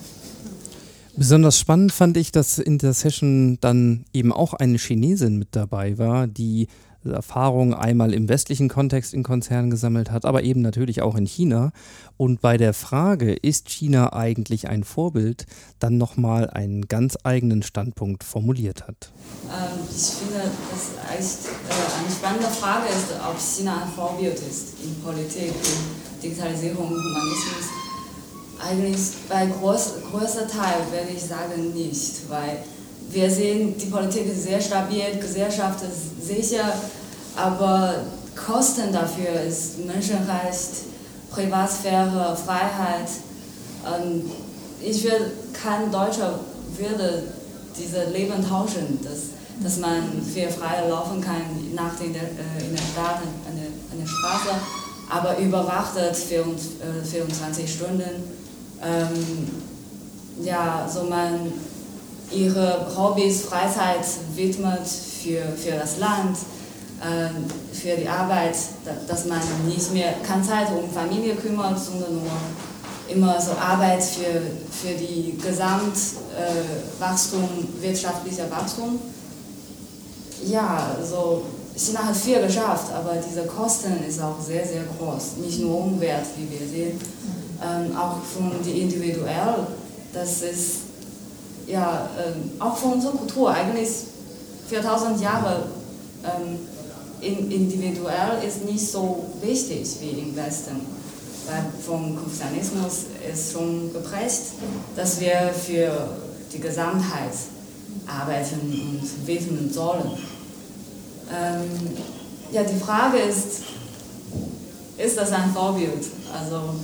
[1.15, 5.97] Besonders spannend fand ich, dass in der Session dann eben auch eine Chinesin mit dabei
[5.97, 6.67] war, die
[7.03, 11.71] Erfahrungen einmal im westlichen Kontext in Konzernen gesammelt hat, aber eben natürlich auch in China.
[12.17, 15.45] Und bei der Frage, ist China eigentlich ein Vorbild,
[15.79, 19.11] dann nochmal einen ganz eigenen Standpunkt formuliert hat.
[19.49, 24.75] Ähm, ich finde, dass echt äh, eine spannende Frage ist, ob China ein Vorbild ist
[24.83, 27.90] in Politik, in Digitalisierung, Humanismus.
[28.63, 32.63] Eigentlich bei groß, größter Teil würde ich sagen nicht, weil
[33.09, 36.71] wir sehen, die Politik ist sehr stabil, Gesellschaft ist sicher,
[37.35, 37.95] aber
[38.35, 40.85] Kosten dafür ist Menschenrecht,
[41.31, 43.09] Privatsphäre, Freiheit.
[44.81, 46.39] Ich will, kein Deutscher
[46.77, 47.23] würde
[47.77, 51.41] diese Leben tauschen, dass, dass man viel freier laufen kann
[51.73, 54.55] nachts in der, äh, in der Stadt, an der, an der Straße,
[55.09, 58.40] aber überwachtet 24 Stunden.
[58.83, 59.47] Ähm,
[60.43, 61.51] ja, so man
[62.31, 64.05] ihre Hobbys, Freizeit
[64.35, 66.37] widmet für, für das Land,
[67.01, 67.29] äh,
[67.75, 68.55] für die Arbeit,
[68.85, 72.31] da- dass man nicht mehr keine Zeit um Familie kümmert, sondern nur
[73.09, 78.99] immer so Arbeit für, für die Gesamtwachstum, äh, wirtschaftlicher Wachstum.
[80.45, 81.43] Ja, so
[81.75, 85.37] China hat viel geschafft, aber diese Kosten ist auch sehr, sehr groß.
[85.43, 86.99] Nicht nur Umwelt, wie wir sehen,
[87.61, 89.67] ähm, auch von die individuell.
[90.13, 90.77] Das ist
[91.67, 93.89] ja ähm, auch von unserer Kultur eigentlich
[94.67, 95.63] 4000 Jahre
[96.23, 96.59] ähm,
[97.21, 100.81] in, individuell ist nicht so wichtig wie im Westen.
[101.47, 104.41] Weil vom Konfuzianismus ist schon geprägt,
[104.95, 105.91] dass wir für
[106.53, 107.33] die Gesamtheit
[108.07, 110.17] arbeiten und widmen sollen.
[111.33, 111.95] Ähm,
[112.51, 113.63] ja, die Frage ist,
[114.97, 116.05] ist das ein Vorbild?
[116.33, 116.75] Also,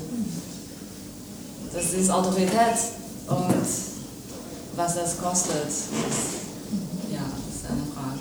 [1.78, 2.50] das ist Autorität
[3.28, 3.56] und
[4.76, 5.90] was das kostet, ist,
[7.12, 7.20] ja,
[7.50, 8.20] ist eine Frage.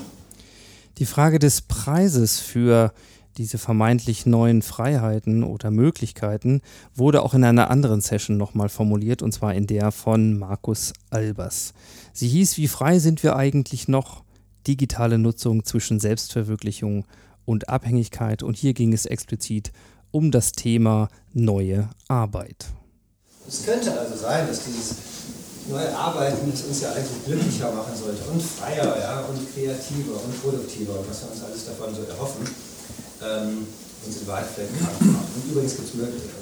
[0.98, 2.92] Die Frage des Preises für
[3.38, 6.60] diese vermeintlich neuen Freiheiten oder Möglichkeiten
[6.94, 11.72] wurde auch in einer anderen Session nochmal formuliert, und zwar in der von Markus Albers.
[12.12, 14.22] Sie hieß, wie frei sind wir eigentlich noch?
[14.66, 17.06] Digitale Nutzung zwischen Selbstverwirklichung
[17.46, 18.42] und Abhängigkeit.
[18.42, 19.72] Und hier ging es explizit
[20.10, 22.66] um das Thema neue Arbeit.
[23.48, 24.96] Es könnte also sein, dass dieses
[25.68, 30.98] neue Arbeiten uns ja eigentlich glücklicher machen sollte und freier ja, und kreativer und produktiver
[30.98, 32.46] und was wir uns alles davon so erhoffen,
[33.22, 33.66] ähm,
[34.06, 35.28] uns in Wahrheit vielleicht krank macht.
[35.34, 35.94] Und übrigens gibt es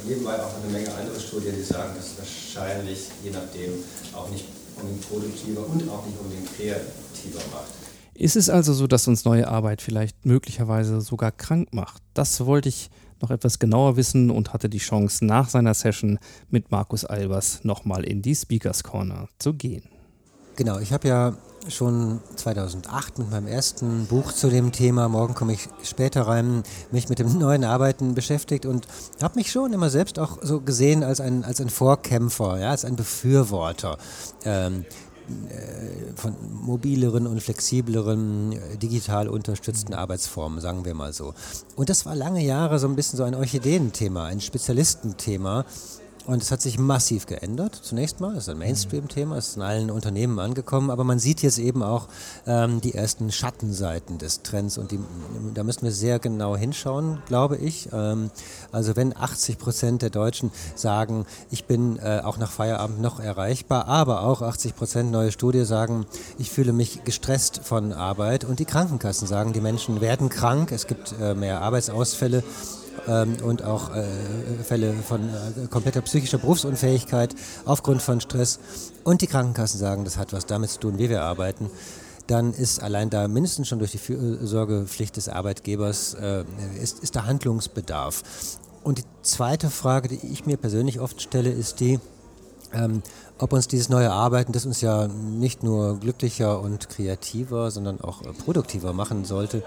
[0.07, 3.73] nebenbei auch eine Menge andere Studien, die sagen, dass es wahrscheinlich je nachdem
[4.13, 4.45] auch nicht
[4.77, 7.73] unbedingt produktiver und auch nicht unbedingt kreativer macht.
[8.15, 12.03] Ist es also so, dass uns neue Arbeit vielleicht möglicherweise sogar krank macht?
[12.15, 12.91] Das wollte ich
[13.21, 16.19] noch etwas genauer wissen und hatte die Chance, nach seiner Session
[16.51, 19.85] mit Markus Albers nochmal in die Speakers Corner zu gehen.
[20.57, 21.37] Genau, ich habe ja
[21.69, 26.63] schon 2008 mit meinem ersten Buch zu dem Thema, morgen komme ich später rein,
[26.93, 28.87] mich mit dem neuen Arbeiten beschäftigt und
[29.23, 32.85] habe mich schon immer selbst auch so gesehen als ein, als ein Vorkämpfer, ja, als
[32.85, 33.99] ein Befürworter.
[34.45, 35.14] Ähm, äh,
[36.17, 41.35] von mobileren und flexibleren, äh, digital unterstützten Arbeitsformen, sagen wir mal so.
[41.77, 45.65] Und das war lange Jahre so ein bisschen so ein Orchideenthema, ein Spezialistenthema.
[46.27, 48.33] Und es hat sich massiv geändert, zunächst mal.
[48.33, 51.83] Es ist ein Mainstream-Thema, es ist in allen Unternehmen angekommen, aber man sieht jetzt eben
[51.83, 52.09] auch
[52.47, 54.99] ähm, die ersten Schattenseiten des Trends und die,
[55.53, 57.91] da müssen wir sehr genau hinschauen, glaube ich.
[57.93, 58.31] Ähm,
[58.73, 63.87] also wenn 80 Prozent der Deutschen sagen, ich bin äh, auch nach Feierabend noch erreichbar,
[63.89, 66.07] aber auch 80 Prozent neue Studie sagen,
[66.39, 70.87] ich fühle mich gestresst von Arbeit und die Krankenkassen sagen, die Menschen werden krank, es
[70.87, 72.43] gibt äh, mehr Arbeitsausfälle
[73.09, 74.05] ähm, und auch äh,
[74.63, 77.35] Fälle von äh, kompletter psychischer Berufsunfähigkeit
[77.65, 78.59] aufgrund von Stress
[79.05, 81.71] und die Krankenkassen sagen, das hat was damit zu tun, wie wir arbeiten,
[82.27, 86.45] dann ist allein da mindestens schon durch die Fürsorgepflicht des Arbeitgebers äh,
[86.81, 88.23] ist, ist da Handlungsbedarf.
[88.83, 91.99] Und die zweite Frage, die ich mir persönlich oft stelle, ist die,
[92.73, 93.03] ähm,
[93.39, 98.23] ob uns dieses neue Arbeiten, das uns ja nicht nur glücklicher und kreativer, sondern auch
[98.23, 99.63] äh, produktiver machen sollte,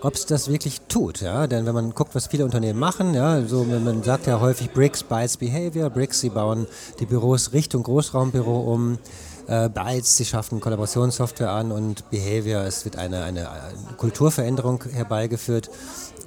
[0.00, 1.20] ob es das wirklich tut.
[1.20, 1.46] Ja?
[1.46, 5.02] Denn wenn man guckt, was viele Unternehmen machen, ja, so, man sagt ja häufig Bricks,
[5.02, 5.90] Bytes, Behavior.
[5.90, 6.66] Bricks, sie bauen
[6.98, 8.98] die Büros Richtung Großraumbüro um.
[9.46, 15.70] Äh, Bytes, sie schaffen Kollaborationssoftware an und Behavior, es wird eine, eine, eine Kulturveränderung herbeigeführt,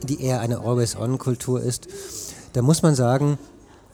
[0.02, 1.88] die eher eine Always-On-Kultur ist.
[2.54, 3.38] Da muss man sagen,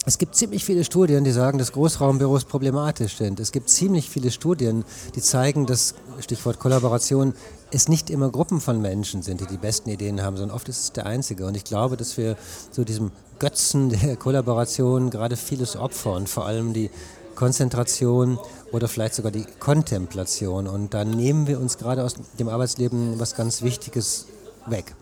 [0.08, 3.42] es gibt ziemlich viele Studien, die sagen, dass Großraumbüros problematisch sind.
[3.42, 4.86] Es gibt ziemlich viele Studien,
[5.16, 7.34] die zeigen, dass, Stichwort Kollaboration,
[7.72, 10.80] es nicht immer Gruppen von Menschen sind, die die besten Ideen haben, sondern oft ist
[10.80, 11.46] es der Einzige.
[11.46, 12.38] Und ich glaube, dass wir
[12.72, 16.90] so diesem Götzen der Kollaboration gerade vieles opfern, vor allem die
[17.36, 18.40] Konzentration
[18.72, 20.68] oder vielleicht sogar die Kontemplation.
[20.68, 24.28] Und da nehmen wir uns gerade aus dem Arbeitsleben was ganz Wichtiges
[24.68, 24.96] weg.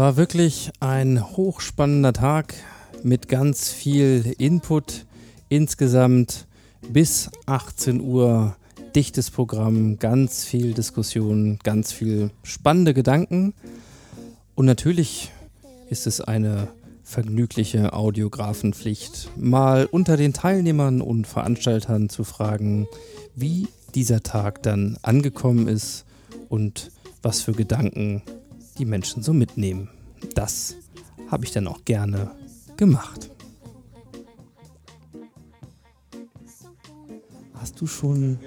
[0.00, 2.54] War wirklich ein hochspannender Tag
[3.02, 5.04] mit ganz viel Input.
[5.50, 6.46] Insgesamt
[6.88, 8.56] bis 18 Uhr
[8.96, 13.52] dichtes Programm, ganz viel Diskussion, ganz viel spannende Gedanken.
[14.54, 15.32] Und natürlich
[15.90, 16.68] ist es eine
[17.02, 22.88] vergnügliche Audiografenpflicht, mal unter den Teilnehmern und Veranstaltern zu fragen,
[23.36, 26.06] wie dieser Tag dann angekommen ist
[26.48, 26.90] und
[27.20, 28.22] was für Gedanken
[28.80, 29.88] die Menschen so mitnehmen.
[30.34, 30.74] Das
[31.28, 32.30] habe ich dann auch gerne
[32.76, 33.30] gemacht.
[37.54, 38.38] Hast du schon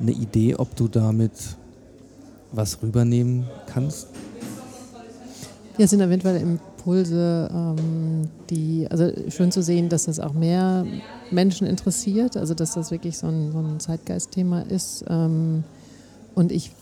[0.00, 1.32] eine Idee, ob du damit
[2.52, 4.08] was rübernehmen kannst?
[5.78, 10.18] Ja, es sind auf jeden Fall Impulse, ähm, die, also schön zu sehen, dass das
[10.18, 10.84] auch mehr
[11.30, 15.04] Menschen interessiert, also dass das wirklich so ein, so ein Zeitgeistthema ist.
[15.08, 15.62] Ähm,
[16.34, 16.72] und ich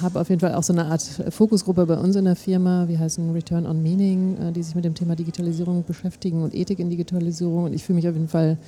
[0.00, 2.98] habe auf jeden Fall auch so eine Art Fokusgruppe bei uns in der Firma, wir
[2.98, 6.90] heißen Return on Meaning, äh, die sich mit dem Thema Digitalisierung beschäftigen und Ethik in
[6.90, 7.64] Digitalisierung.
[7.64, 8.58] Und ich fühle mich auf jeden Fall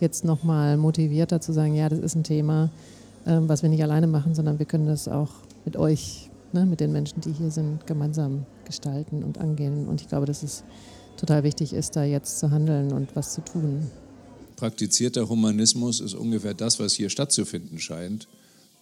[0.00, 2.70] jetzt nochmal motivierter zu sagen, ja, das ist ein Thema,
[3.26, 5.30] ähm, was wir nicht alleine machen, sondern wir können das auch
[5.64, 9.88] mit euch, ne, mit den Menschen, die hier sind, gemeinsam gestalten und angehen.
[9.88, 10.64] Und ich glaube, dass es
[11.16, 13.86] total wichtig ist, da jetzt zu handeln und was zu tun.
[14.56, 18.26] Praktizierter Humanismus ist ungefähr das, was hier stattzufinden scheint.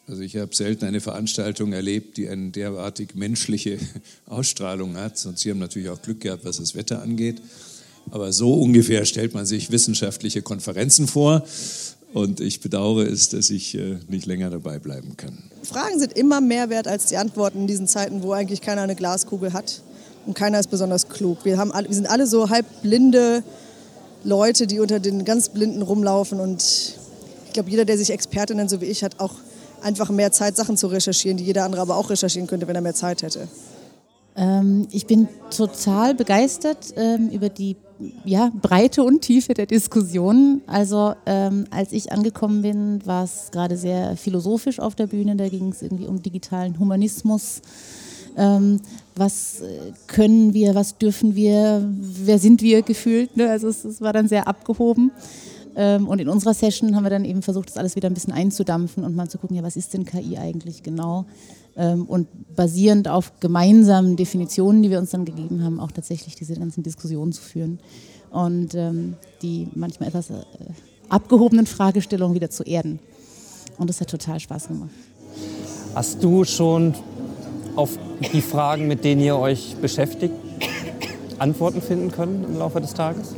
[0.09, 3.78] Also ich habe selten eine Veranstaltung erlebt, die eine derartig menschliche
[4.26, 5.24] Ausstrahlung hat.
[5.26, 7.42] Und Sie haben natürlich auch Glück gehabt, was das Wetter angeht.
[8.12, 11.44] Aber so ungefähr stellt man sich wissenschaftliche Konferenzen vor.
[12.12, 15.36] Und ich bedauere es, dass ich äh, nicht länger dabei bleiben kann.
[15.64, 18.94] Fragen sind immer mehr wert als die Antworten in diesen Zeiten, wo eigentlich keiner eine
[18.94, 19.82] Glaskugel hat
[20.24, 21.44] und keiner ist besonders klug.
[21.44, 23.42] Wir, haben wir sind alle so halb blinde
[24.22, 26.38] Leute, die unter den ganz Blinden rumlaufen.
[26.38, 26.62] Und
[27.46, 29.34] ich glaube, jeder, der sich Experte nennt, so wie ich, hat auch
[29.83, 32.83] einfach mehr Zeit, Sachen zu recherchieren, die jeder andere aber auch recherchieren könnte, wenn er
[32.83, 33.49] mehr Zeit hätte.
[34.37, 37.77] Ähm, ich bin total begeistert ähm, über die
[38.24, 40.61] ja, Breite und Tiefe der Diskussion.
[40.66, 45.37] Also ähm, als ich angekommen bin, war es gerade sehr philosophisch auf der Bühne.
[45.37, 47.62] Da ging es irgendwie um digitalen Humanismus.
[48.37, 48.81] Ähm,
[49.14, 53.35] was äh, können wir, was dürfen wir, wer sind wir gefühlt.
[53.37, 53.49] Ne?
[53.49, 55.11] Also es, es war dann sehr abgehoben.
[55.77, 58.33] Ähm, und in unserer Session haben wir dann eben versucht, das alles wieder ein bisschen
[58.33, 61.27] einzudampfen und mal zu gucken, ja, was ist denn KI eigentlich genau?
[61.77, 66.55] Ähm, und basierend auf gemeinsamen Definitionen, die wir uns dann gegeben haben, auch tatsächlich diese
[66.55, 67.79] ganzen Diskussionen zu führen
[68.31, 70.43] und ähm, die manchmal etwas äh,
[71.11, 72.99] abgehobenen Fragestellungen wieder zu erden.
[73.77, 74.91] Und das hat total Spaß gemacht.
[75.95, 76.95] Hast du schon
[77.77, 77.99] auf
[78.33, 80.35] die Fragen, mit denen ihr euch beschäftigt,
[81.39, 83.35] Antworten finden können im Laufe des Tages?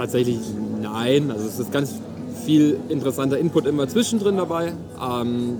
[0.00, 0.38] Tatsächlich
[0.80, 1.30] nein.
[1.30, 1.92] Also es ist ganz
[2.46, 4.72] viel interessanter Input immer zwischendrin dabei.
[4.98, 5.58] Ähm,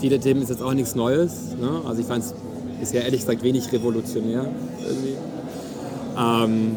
[0.00, 1.56] viele Themen ist jetzt auch nichts Neues.
[1.60, 1.82] Ne?
[1.84, 2.32] Also ich fand es
[2.78, 4.46] bisher ehrlich gesagt wenig revolutionär
[4.86, 5.16] irgendwie.
[6.16, 6.76] Ähm,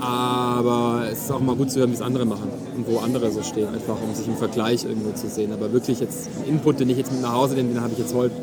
[0.00, 3.30] aber es ist auch mal gut zu hören, wie es andere machen und wo andere
[3.30, 5.52] so stehen, einfach um sich im Vergleich irgendwo zu sehen.
[5.52, 8.12] Aber wirklich jetzt Input, den ich jetzt mit nach Hause nehme, den habe ich jetzt
[8.12, 8.34] heute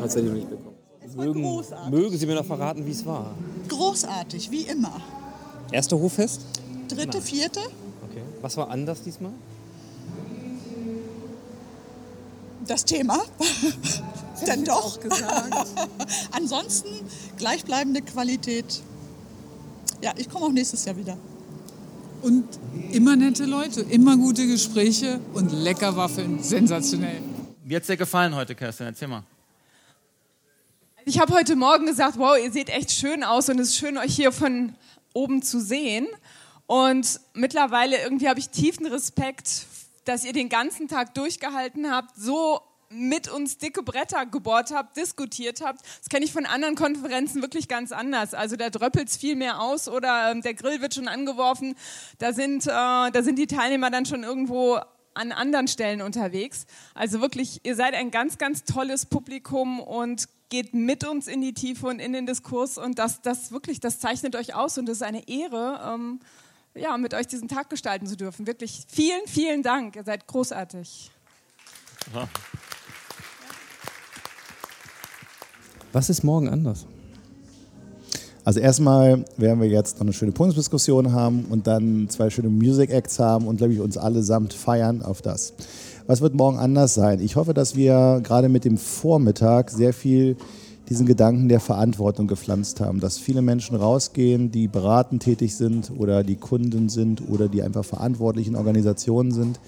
[0.00, 0.74] tatsächlich noch nicht bekommen.
[1.14, 1.62] Mögen,
[1.92, 3.36] mögen Sie mir noch verraten, wie es war?
[3.68, 5.00] Großartig, wie immer.
[5.72, 6.42] Erste Hoffest?
[6.88, 7.60] Dritte, vierte?
[8.10, 8.22] Okay.
[8.40, 9.32] Was war anders diesmal?
[12.66, 13.22] Das Thema.
[14.46, 14.98] Denn doch.
[16.32, 16.88] Ansonsten
[17.36, 18.82] gleichbleibende Qualität.
[20.02, 21.16] Ja, ich komme auch nächstes Jahr wieder.
[22.22, 22.44] Und
[22.92, 26.42] immer nette Leute, immer gute Gespräche und lecker Waffeln.
[26.42, 27.20] Sensationell.
[27.64, 28.86] Wie hat es dir gefallen heute, Kerstin?
[28.86, 29.22] Erzähl mal.
[31.04, 33.96] Ich habe heute Morgen gesagt, wow, ihr seht echt schön aus und es ist schön,
[33.96, 34.74] euch hier von
[35.16, 36.06] oben zu sehen.
[36.66, 39.66] Und mittlerweile irgendwie habe ich tiefen Respekt,
[40.04, 45.60] dass ihr den ganzen Tag durchgehalten habt, so mit uns dicke Bretter gebohrt habt, diskutiert
[45.60, 45.80] habt.
[45.98, 48.32] Das kenne ich von anderen Konferenzen wirklich ganz anders.
[48.32, 51.74] Also da dröppelt es viel mehr aus oder ähm, der Grill wird schon angeworfen.
[52.18, 54.78] Da sind, äh, da sind die Teilnehmer dann schon irgendwo
[55.16, 56.66] an anderen Stellen unterwegs.
[56.94, 61.54] Also wirklich, ihr seid ein ganz, ganz tolles Publikum und geht mit uns in die
[61.54, 64.98] Tiefe und in den Diskurs und das, das wirklich, das zeichnet euch aus und es
[64.98, 66.20] ist eine Ehre, ähm,
[66.74, 68.46] ja, mit euch diesen Tag gestalten zu dürfen.
[68.46, 69.96] Wirklich vielen, vielen Dank.
[69.96, 71.10] Ihr seid großartig.
[75.92, 76.86] Was ist morgen anders?
[78.46, 82.90] Also erstmal werden wir jetzt noch eine schöne Podiumsdiskussion haben und dann zwei schöne Music
[82.90, 85.52] Acts haben und glaube ich uns allesamt feiern auf das.
[86.06, 87.18] Was wird morgen anders sein?
[87.18, 90.36] Ich hoffe, dass wir gerade mit dem Vormittag sehr viel
[90.88, 96.22] diesen Gedanken der Verantwortung gepflanzt haben, dass viele Menschen rausgehen, die beratend tätig sind oder
[96.22, 99.58] die Kunden sind oder die einfach verantwortlich in Organisationen sind,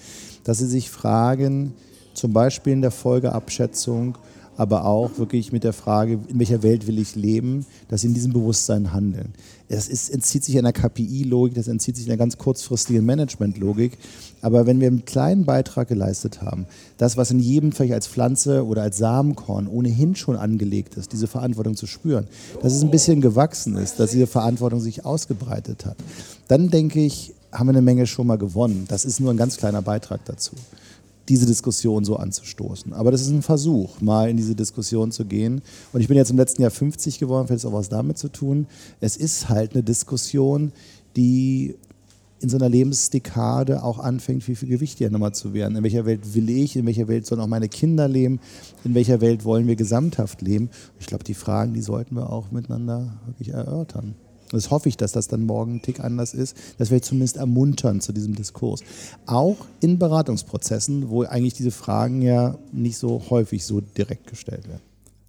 [0.44, 1.74] dass sie sich fragen,
[2.14, 4.16] zum Beispiel in der Folgeabschätzung,
[4.58, 8.14] aber auch wirklich mit der Frage, in welcher Welt will ich leben, dass sie in
[8.14, 9.32] diesem Bewusstsein handeln.
[9.68, 13.96] Das ist, entzieht sich einer KPI-Logik, das entzieht sich einer ganz kurzfristigen Management-Logik.
[14.42, 18.66] Aber wenn wir einen kleinen Beitrag geleistet haben, das, was in jedem vielleicht als Pflanze
[18.66, 22.26] oder als Samenkorn ohnehin schon angelegt ist, diese Verantwortung zu spüren,
[22.60, 25.96] dass es ein bisschen gewachsen ist, dass diese Verantwortung sich ausgebreitet hat,
[26.48, 28.86] dann denke ich, haben wir eine Menge schon mal gewonnen.
[28.88, 30.56] Das ist nur ein ganz kleiner Beitrag dazu
[31.28, 32.92] diese Diskussion so anzustoßen.
[32.92, 35.60] Aber das ist ein Versuch, mal in diese Diskussion zu gehen.
[35.92, 38.28] Und ich bin jetzt im letzten Jahr 50 geworden, vielleicht ist auch was damit zu
[38.28, 38.66] tun.
[39.00, 40.72] Es ist halt eine Diskussion,
[41.16, 41.76] die
[42.40, 45.76] in so einer Lebensdekade auch anfängt, viel, viel gewichtiger nochmal zu werden.
[45.76, 48.40] In welcher Welt will ich, in welcher Welt sollen auch meine Kinder leben,
[48.84, 50.70] in welcher Welt wollen wir gesamthaft leben.
[51.00, 54.14] Ich glaube, die Fragen, die sollten wir auch miteinander wirklich erörtern.
[54.50, 56.56] Das hoffe ich, dass das dann morgen ein Tick anders ist.
[56.78, 58.80] Das wäre zumindest ermunternd zu diesem Diskurs.
[59.26, 64.82] Auch in Beratungsprozessen, wo eigentlich diese Fragen ja nicht so häufig so direkt gestellt werden.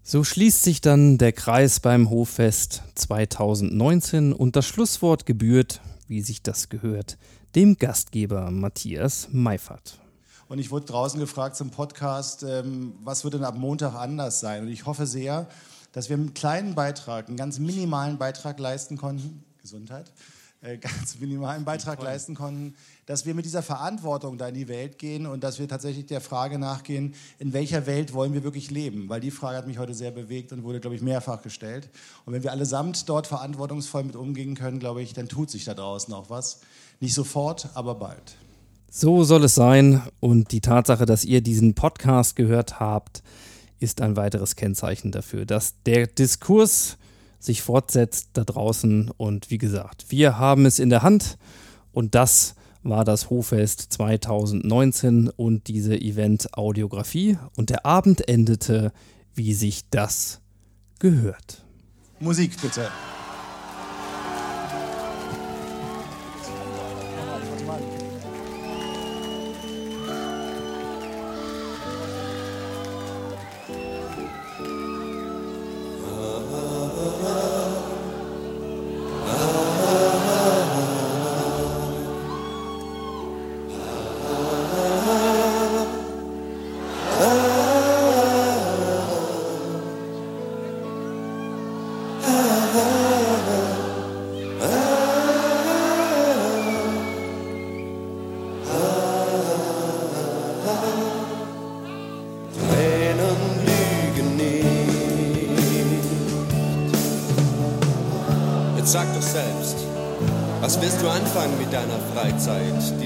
[0.04, 6.42] So schließt sich dann der Kreis beim Hoffest 2019 und das Schlusswort gebührt, wie sich
[6.42, 7.18] das gehört,
[7.56, 10.00] dem Gastgeber Matthias Meifert.
[10.48, 14.64] Und ich wurde draußen gefragt zum Podcast, ähm, was wird denn ab Montag anders sein?
[14.64, 15.48] Und ich hoffe sehr,
[15.92, 20.12] dass wir einen kleinen Beitrag, einen ganz minimalen Beitrag leisten konnten, Gesundheit,
[20.62, 22.76] äh, ganz minimalen Beitrag leisten konnten,
[23.06, 26.22] dass wir mit dieser Verantwortung da in die Welt gehen und dass wir tatsächlich der
[26.22, 29.10] Frage nachgehen, in welcher Welt wollen wir wirklich leben?
[29.10, 31.90] Weil die Frage hat mich heute sehr bewegt und wurde, glaube ich, mehrfach gestellt.
[32.26, 35.74] Und wenn wir allesamt dort verantwortungsvoll mit umgehen können, glaube ich, dann tut sich da
[35.74, 36.60] draußen auch was.
[37.00, 38.36] Nicht sofort, aber bald.
[38.92, 43.22] So soll es sein und die Tatsache, dass ihr diesen Podcast gehört habt,
[43.80, 46.98] ist ein weiteres Kennzeichen dafür, dass der Diskurs
[47.40, 49.12] sich fortsetzt da draußen.
[49.18, 51.38] Und wie gesagt, wir haben es in der Hand
[51.92, 57.38] und das war das Hoffest 2019 und diese Event-Audiografie.
[57.56, 58.92] Und der Abend endete,
[59.34, 60.42] wie sich das
[61.00, 61.66] gehört.
[62.20, 62.90] Musik bitte.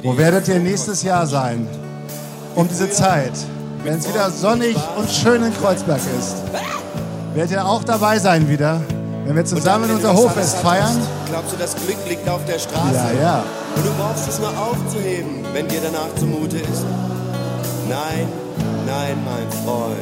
[0.04, 1.66] Wo werdet ihr nächstes Jahr sein?
[2.56, 3.32] Um diese Zeit,
[3.86, 6.36] wenn es wieder sonnig und schön in Kreuzberg ist.
[7.34, 8.82] Werdet ihr auch dabei sein wieder,
[9.24, 11.02] wenn wir zusammen dann, wenn unser alles feiern?
[11.30, 13.16] Glaubst du, das Glück liegt auf der Straße?
[13.16, 13.44] Ja, ja.
[13.78, 16.86] Und du brauchst es nur aufzuheben, wenn dir danach zumute ist.
[17.88, 18.28] Nein,
[18.86, 19.96] nein, mein Freund,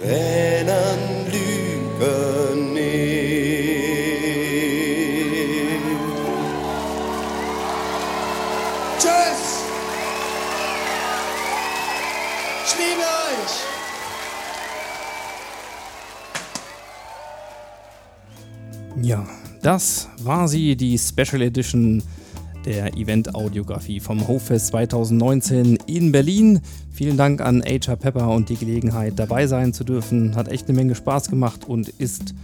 [0.00, 3.49] Tränen lügen nicht.
[19.10, 19.26] Ja,
[19.60, 22.00] das war sie, die Special Edition
[22.64, 26.60] der Event-Audiografie vom Hoffest 2019 in Berlin.
[26.92, 30.36] Vielen Dank an HR Pepper und die Gelegenheit, dabei sein zu dürfen.
[30.36, 32.36] Hat echt eine Menge Spaß gemacht und ist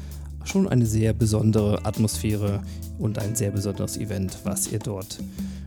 [0.43, 2.63] schon eine sehr besondere Atmosphäre
[2.99, 5.21] und ein sehr besonderes Event, was ihr dort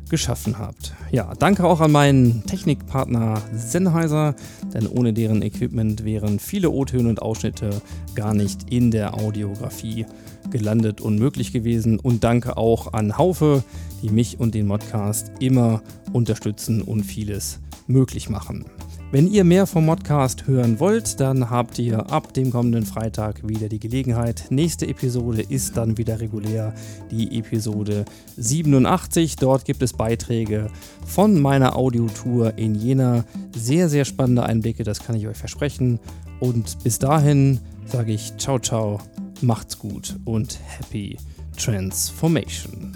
[0.10, 0.94] geschaffen habt.
[1.12, 4.36] Ja, danke auch an meinen Technikpartner Sennheiser,
[4.74, 7.82] denn ohne deren Equipment wären viele O-Töne und Ausschnitte
[8.16, 10.06] gar nicht in der Audiografie
[10.50, 12.00] gelandet und möglich gewesen.
[12.00, 13.64] Und danke auch an Haufe,
[14.02, 15.82] die mich und den Modcast immer
[16.14, 18.66] unterstützen und vieles möglich machen.
[19.12, 23.68] Wenn ihr mehr vom Modcast hören wollt, dann habt ihr ab dem kommenden Freitag wieder
[23.68, 24.46] die Gelegenheit.
[24.52, 26.76] Nächste Episode ist dann wieder regulär
[27.10, 28.06] die Episode
[28.38, 29.38] 87.
[29.38, 30.68] Dort gibt es Beiträge
[31.08, 33.26] von meiner Audiotour in Jena.
[33.56, 36.00] Sehr, sehr spannende Einblicke, das kann ich euch versprechen.
[36.40, 39.00] Und bis dahin sage ich ciao, ciao,
[39.42, 41.18] macht's gut und happy
[41.58, 42.96] Transformation.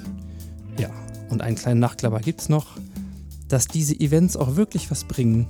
[0.80, 0.92] Ja,
[1.32, 2.78] und einen kleinen Nachklapper gibt's noch,
[3.48, 5.48] dass diese Events auch wirklich was bringen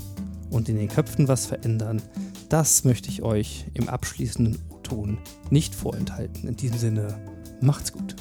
[0.54, 2.02] und in den Köpfen was verändern,
[2.50, 5.18] das möchte ich euch im abschließenden Ton
[5.50, 6.48] nicht vorenthalten.
[6.48, 7.18] In diesem Sinne,
[7.60, 8.16] macht's gut.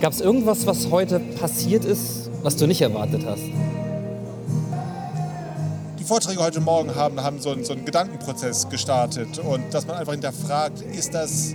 [0.00, 3.42] Gab es irgendwas, was heute passiert ist, was du nicht erwartet hast?
[5.98, 9.96] Die Vorträge heute Morgen haben, haben so, einen, so einen Gedankenprozess gestartet und dass man
[9.96, 11.54] einfach hinterfragt, ist das,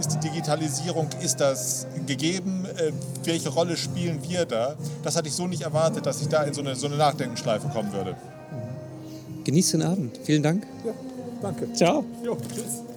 [0.00, 2.64] ist die Digitalisierung, ist das gegeben?
[2.76, 2.92] Äh,
[3.24, 4.74] welche Rolle spielen wir da?
[5.02, 7.68] Das hatte ich so nicht erwartet, dass ich da in so eine, so eine Nachdenkenschleife
[7.68, 8.16] kommen würde.
[9.44, 10.18] Genießt den Abend.
[10.24, 10.66] Vielen Dank.
[10.84, 10.92] Ja,
[11.40, 11.72] danke.
[11.72, 12.04] Ciao.
[12.24, 12.89] Jo, tschüss.